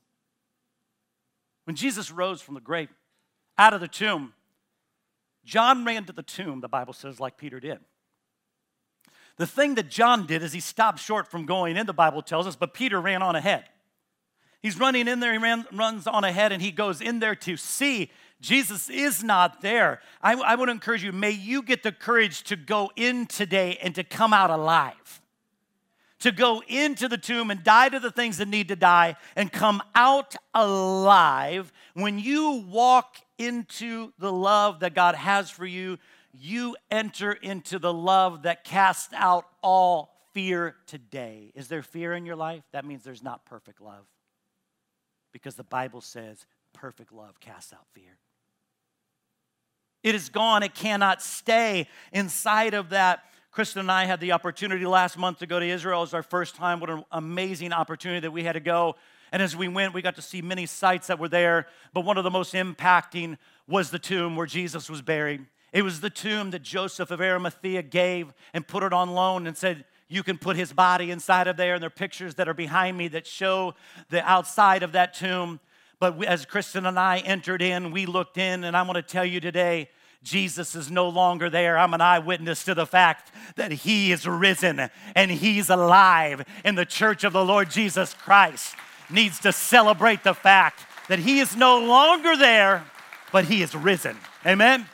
When 1.63 1.75
Jesus 1.75 2.11
rose 2.11 2.41
from 2.41 2.55
the 2.55 2.61
grave, 2.61 2.89
out 3.57 3.73
of 3.73 3.81
the 3.81 3.87
tomb, 3.87 4.33
John 5.45 5.85
ran 5.85 6.05
to 6.05 6.13
the 6.13 6.23
tomb, 6.23 6.61
the 6.61 6.67
Bible 6.67 6.93
says, 6.93 7.19
like 7.19 7.37
Peter 7.37 7.59
did. 7.59 7.79
The 9.37 9.47
thing 9.47 9.75
that 9.75 9.89
John 9.89 10.25
did 10.25 10.43
is 10.43 10.51
he 10.51 10.59
stopped 10.59 10.99
short 10.99 11.27
from 11.27 11.45
going 11.45 11.77
in, 11.77 11.85
the 11.85 11.93
Bible 11.93 12.21
tells 12.21 12.45
us, 12.45 12.55
but 12.55 12.73
Peter 12.73 12.99
ran 12.99 13.21
on 13.21 13.35
ahead. 13.35 13.65
He's 14.61 14.77
running 14.77 15.07
in 15.07 15.21
there, 15.21 15.31
he 15.31 15.37
ran, 15.37 15.65
runs 15.71 16.05
on 16.05 16.25
ahead, 16.25 16.51
and 16.51 16.61
he 16.61 16.71
goes 16.71 16.99
in 16.99 17.19
there 17.19 17.35
to 17.35 17.55
see 17.55 18.11
Jesus 18.41 18.89
is 18.89 19.23
not 19.23 19.61
there. 19.61 20.01
I, 20.21 20.33
I 20.33 20.55
would 20.55 20.69
encourage 20.69 21.03
you, 21.03 21.11
may 21.11 21.31
you 21.31 21.61
get 21.61 21.83
the 21.83 21.91
courage 21.91 22.43
to 22.43 22.55
go 22.55 22.91
in 22.95 23.25
today 23.25 23.77
and 23.81 23.95
to 23.95 24.03
come 24.03 24.33
out 24.33 24.49
alive. 24.49 25.21
To 26.21 26.31
go 26.31 26.61
into 26.67 27.07
the 27.07 27.17
tomb 27.17 27.49
and 27.49 27.63
die 27.63 27.89
to 27.89 27.99
the 27.99 28.11
things 28.11 28.37
that 28.37 28.47
need 28.47 28.67
to 28.67 28.75
die 28.75 29.15
and 29.35 29.51
come 29.51 29.81
out 29.95 30.35
alive. 30.53 31.71
When 31.93 32.19
you 32.19 32.65
walk 32.67 33.17
into 33.37 34.11
the 34.19 34.31
love 34.31 34.81
that 34.81 34.93
God 34.93 35.15
has 35.15 35.49
for 35.49 35.65
you, 35.65 35.97
you 36.33 36.75
enter 36.91 37.31
into 37.31 37.79
the 37.79 37.93
love 37.93 38.43
that 38.43 38.63
casts 38.63 39.13
out 39.15 39.45
all 39.63 40.13
fear 40.33 40.75
today. 40.85 41.51
Is 41.55 41.67
there 41.69 41.81
fear 41.81 42.13
in 42.13 42.25
your 42.25 42.35
life? 42.35 42.63
That 42.71 42.85
means 42.85 43.03
there's 43.03 43.23
not 43.23 43.45
perfect 43.45 43.81
love. 43.81 44.05
Because 45.31 45.55
the 45.55 45.63
Bible 45.63 46.01
says 46.01 46.45
perfect 46.73 47.11
love 47.11 47.39
casts 47.39 47.73
out 47.73 47.85
fear. 47.93 48.17
It 50.03 50.15
is 50.15 50.29
gone, 50.29 50.63
it 50.63 50.75
cannot 50.75 51.21
stay 51.21 51.87
inside 52.11 52.73
of 52.73 52.89
that. 52.89 53.23
Kristen 53.51 53.79
and 53.79 53.91
I 53.91 54.05
had 54.05 54.19
the 54.19 54.33
opportunity 54.33 54.85
last 54.85 55.17
month 55.17 55.39
to 55.39 55.47
go 55.47 55.59
to 55.59 55.65
Israel. 55.65 55.99
It 55.99 56.01
was 56.01 56.13
our 56.13 56.23
first 56.23 56.55
time. 56.55 56.79
What 56.79 56.89
an 56.89 57.03
amazing 57.11 57.73
opportunity 57.73 58.19
that 58.21 58.31
we 58.31 58.43
had 58.43 58.53
to 58.53 58.59
go. 58.59 58.95
And 59.31 59.41
as 59.41 59.55
we 59.55 59.67
went, 59.67 59.93
we 59.93 60.01
got 60.01 60.15
to 60.15 60.21
see 60.21 60.41
many 60.41 60.65
sites 60.65 61.07
that 61.07 61.19
were 61.19 61.29
there, 61.29 61.67
but 61.93 62.01
one 62.01 62.17
of 62.17 62.23
the 62.23 62.31
most 62.31 62.53
impacting 62.53 63.37
was 63.67 63.91
the 63.91 63.99
tomb 63.99 64.35
where 64.35 64.45
Jesus 64.45 64.89
was 64.89 65.01
buried. 65.01 65.45
It 65.71 65.83
was 65.83 66.01
the 66.01 66.09
tomb 66.09 66.51
that 66.51 66.63
Joseph 66.63 67.11
of 67.11 67.21
Arimathea 67.21 67.83
gave 67.83 68.33
and 68.53 68.67
put 68.67 68.83
it 68.83 68.93
on 68.93 69.11
loan 69.11 69.45
and 69.45 69.55
said, 69.55 69.85
You 70.07 70.23
can 70.23 70.37
put 70.37 70.55
his 70.55 70.73
body 70.73 71.11
inside 71.11 71.47
of 71.47 71.57
there. 71.57 71.75
And 71.75 71.81
there 71.81 71.87
are 71.87 71.91
pictures 71.91 72.35
that 72.35 72.47
are 72.47 72.55
behind 72.55 72.97
me 72.97 73.07
that 73.09 73.27
show 73.27 73.75
the 74.09 74.27
outside 74.27 74.81
of 74.81 74.93
that 74.93 75.13
tomb. 75.13 75.59
But 75.99 76.23
as 76.23 76.45
Kristen 76.45 76.85
and 76.85 76.97
I 76.97 77.19
entered 77.19 77.61
in, 77.61 77.91
we 77.91 78.05
looked 78.05 78.37
in, 78.37 78.63
and 78.63 78.75
I 78.75 78.81
want 78.83 78.95
to 78.95 79.03
tell 79.03 79.25
you 79.25 79.39
today, 79.39 79.89
Jesus 80.21 80.75
is 80.75 80.91
no 80.91 81.07
longer 81.07 81.49
there. 81.49 81.77
I'm 81.77 81.93
an 81.93 82.01
eyewitness 82.01 82.65
to 82.65 82.73
the 82.73 82.85
fact 82.85 83.31
that 83.55 83.71
he 83.71 84.11
is 84.11 84.27
risen 84.27 84.89
and 85.15 85.31
he's 85.31 85.69
alive 85.69 86.43
in 86.65 86.75
the 86.75 86.85
church 86.85 87.23
of 87.23 87.33
the 87.33 87.45
Lord 87.45 87.69
Jesus 87.69 88.13
Christ 88.13 88.75
needs 89.09 89.39
to 89.39 89.51
celebrate 89.51 90.23
the 90.23 90.33
fact 90.33 90.81
that 91.07 91.19
he 91.19 91.39
is 91.39 91.55
no 91.55 91.79
longer 91.79 92.35
there, 92.37 92.85
but 93.31 93.45
he 93.45 93.61
is 93.61 93.73
risen. 93.73 94.17
Amen? 94.45 94.85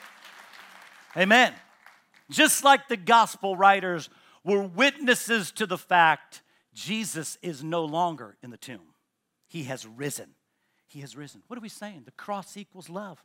Amen. 1.17 1.53
Just 2.29 2.63
like 2.63 2.88
the 2.88 2.97
gospel 2.97 3.55
writers 3.55 4.09
were 4.43 4.61
witnesses 4.61 5.51
to 5.53 5.65
the 5.65 5.77
fact 5.77 6.41
Jesus 6.73 7.38
is 7.41 7.63
no 7.63 7.83
longer 7.83 8.38
in 8.43 8.51
the 8.51 8.57
tomb, 8.57 8.93
he 9.47 9.63
has 9.63 9.88
risen. 9.88 10.35
He 10.88 11.01
has 11.01 11.15
risen. 11.15 11.41
What 11.47 11.57
are 11.57 11.61
we 11.61 11.69
saying? 11.69 12.03
The 12.05 12.11
cross 12.11 12.55
equals 12.55 12.89
love. 12.89 13.23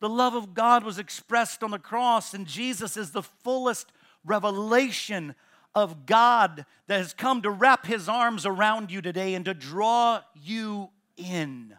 The 0.00 0.08
love 0.08 0.34
of 0.34 0.54
God 0.54 0.82
was 0.82 0.98
expressed 0.98 1.62
on 1.62 1.70
the 1.70 1.78
cross, 1.78 2.32
and 2.34 2.46
Jesus 2.46 2.96
is 2.96 3.10
the 3.10 3.22
fullest 3.22 3.92
revelation 4.24 5.34
of 5.74 6.06
God 6.06 6.64
that 6.86 6.98
has 6.98 7.14
come 7.14 7.42
to 7.42 7.50
wrap 7.50 7.86
his 7.86 8.08
arms 8.08 8.44
around 8.44 8.90
you 8.90 9.02
today 9.02 9.34
and 9.34 9.44
to 9.44 9.54
draw 9.54 10.20
you 10.34 10.90
in. 11.16 11.76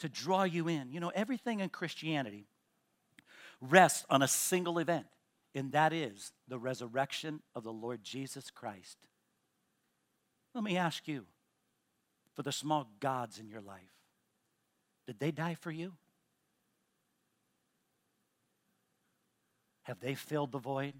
To 0.00 0.08
draw 0.08 0.42
you 0.42 0.68
in. 0.68 0.92
You 0.92 1.00
know, 1.00 1.12
everything 1.14 1.60
in 1.60 1.68
Christianity 1.70 2.46
rests 3.60 4.04
on 4.10 4.20
a 4.20 4.28
single 4.28 4.78
event, 4.78 5.06
and 5.54 5.72
that 5.72 5.92
is 5.92 6.32
the 6.48 6.58
resurrection 6.58 7.40
of 7.54 7.62
the 7.62 7.72
Lord 7.72 8.02
Jesus 8.02 8.50
Christ. 8.50 8.98
Let 10.54 10.64
me 10.64 10.76
ask 10.76 11.08
you 11.08 11.24
for 12.34 12.42
the 12.42 12.52
small 12.52 12.88
gods 13.00 13.38
in 13.38 13.48
your 13.48 13.60
life, 13.60 13.80
did 15.06 15.20
they 15.20 15.30
die 15.30 15.56
for 15.58 15.70
you? 15.70 15.92
Have 19.84 20.00
they 20.00 20.14
filled 20.14 20.52
the 20.52 20.58
void? 20.58 20.94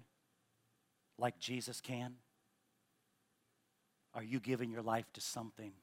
like 1.17 1.39
Jesus 1.39 1.81
can? 1.81 2.15
Are 4.13 4.23
you 4.23 4.39
giving 4.39 4.71
your 4.71 4.81
life 4.81 5.05
to 5.13 5.21
something 5.21 5.73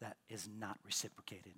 that 0.00 0.16
is 0.28 0.48
not 0.48 0.78
reciprocated? 0.84 1.54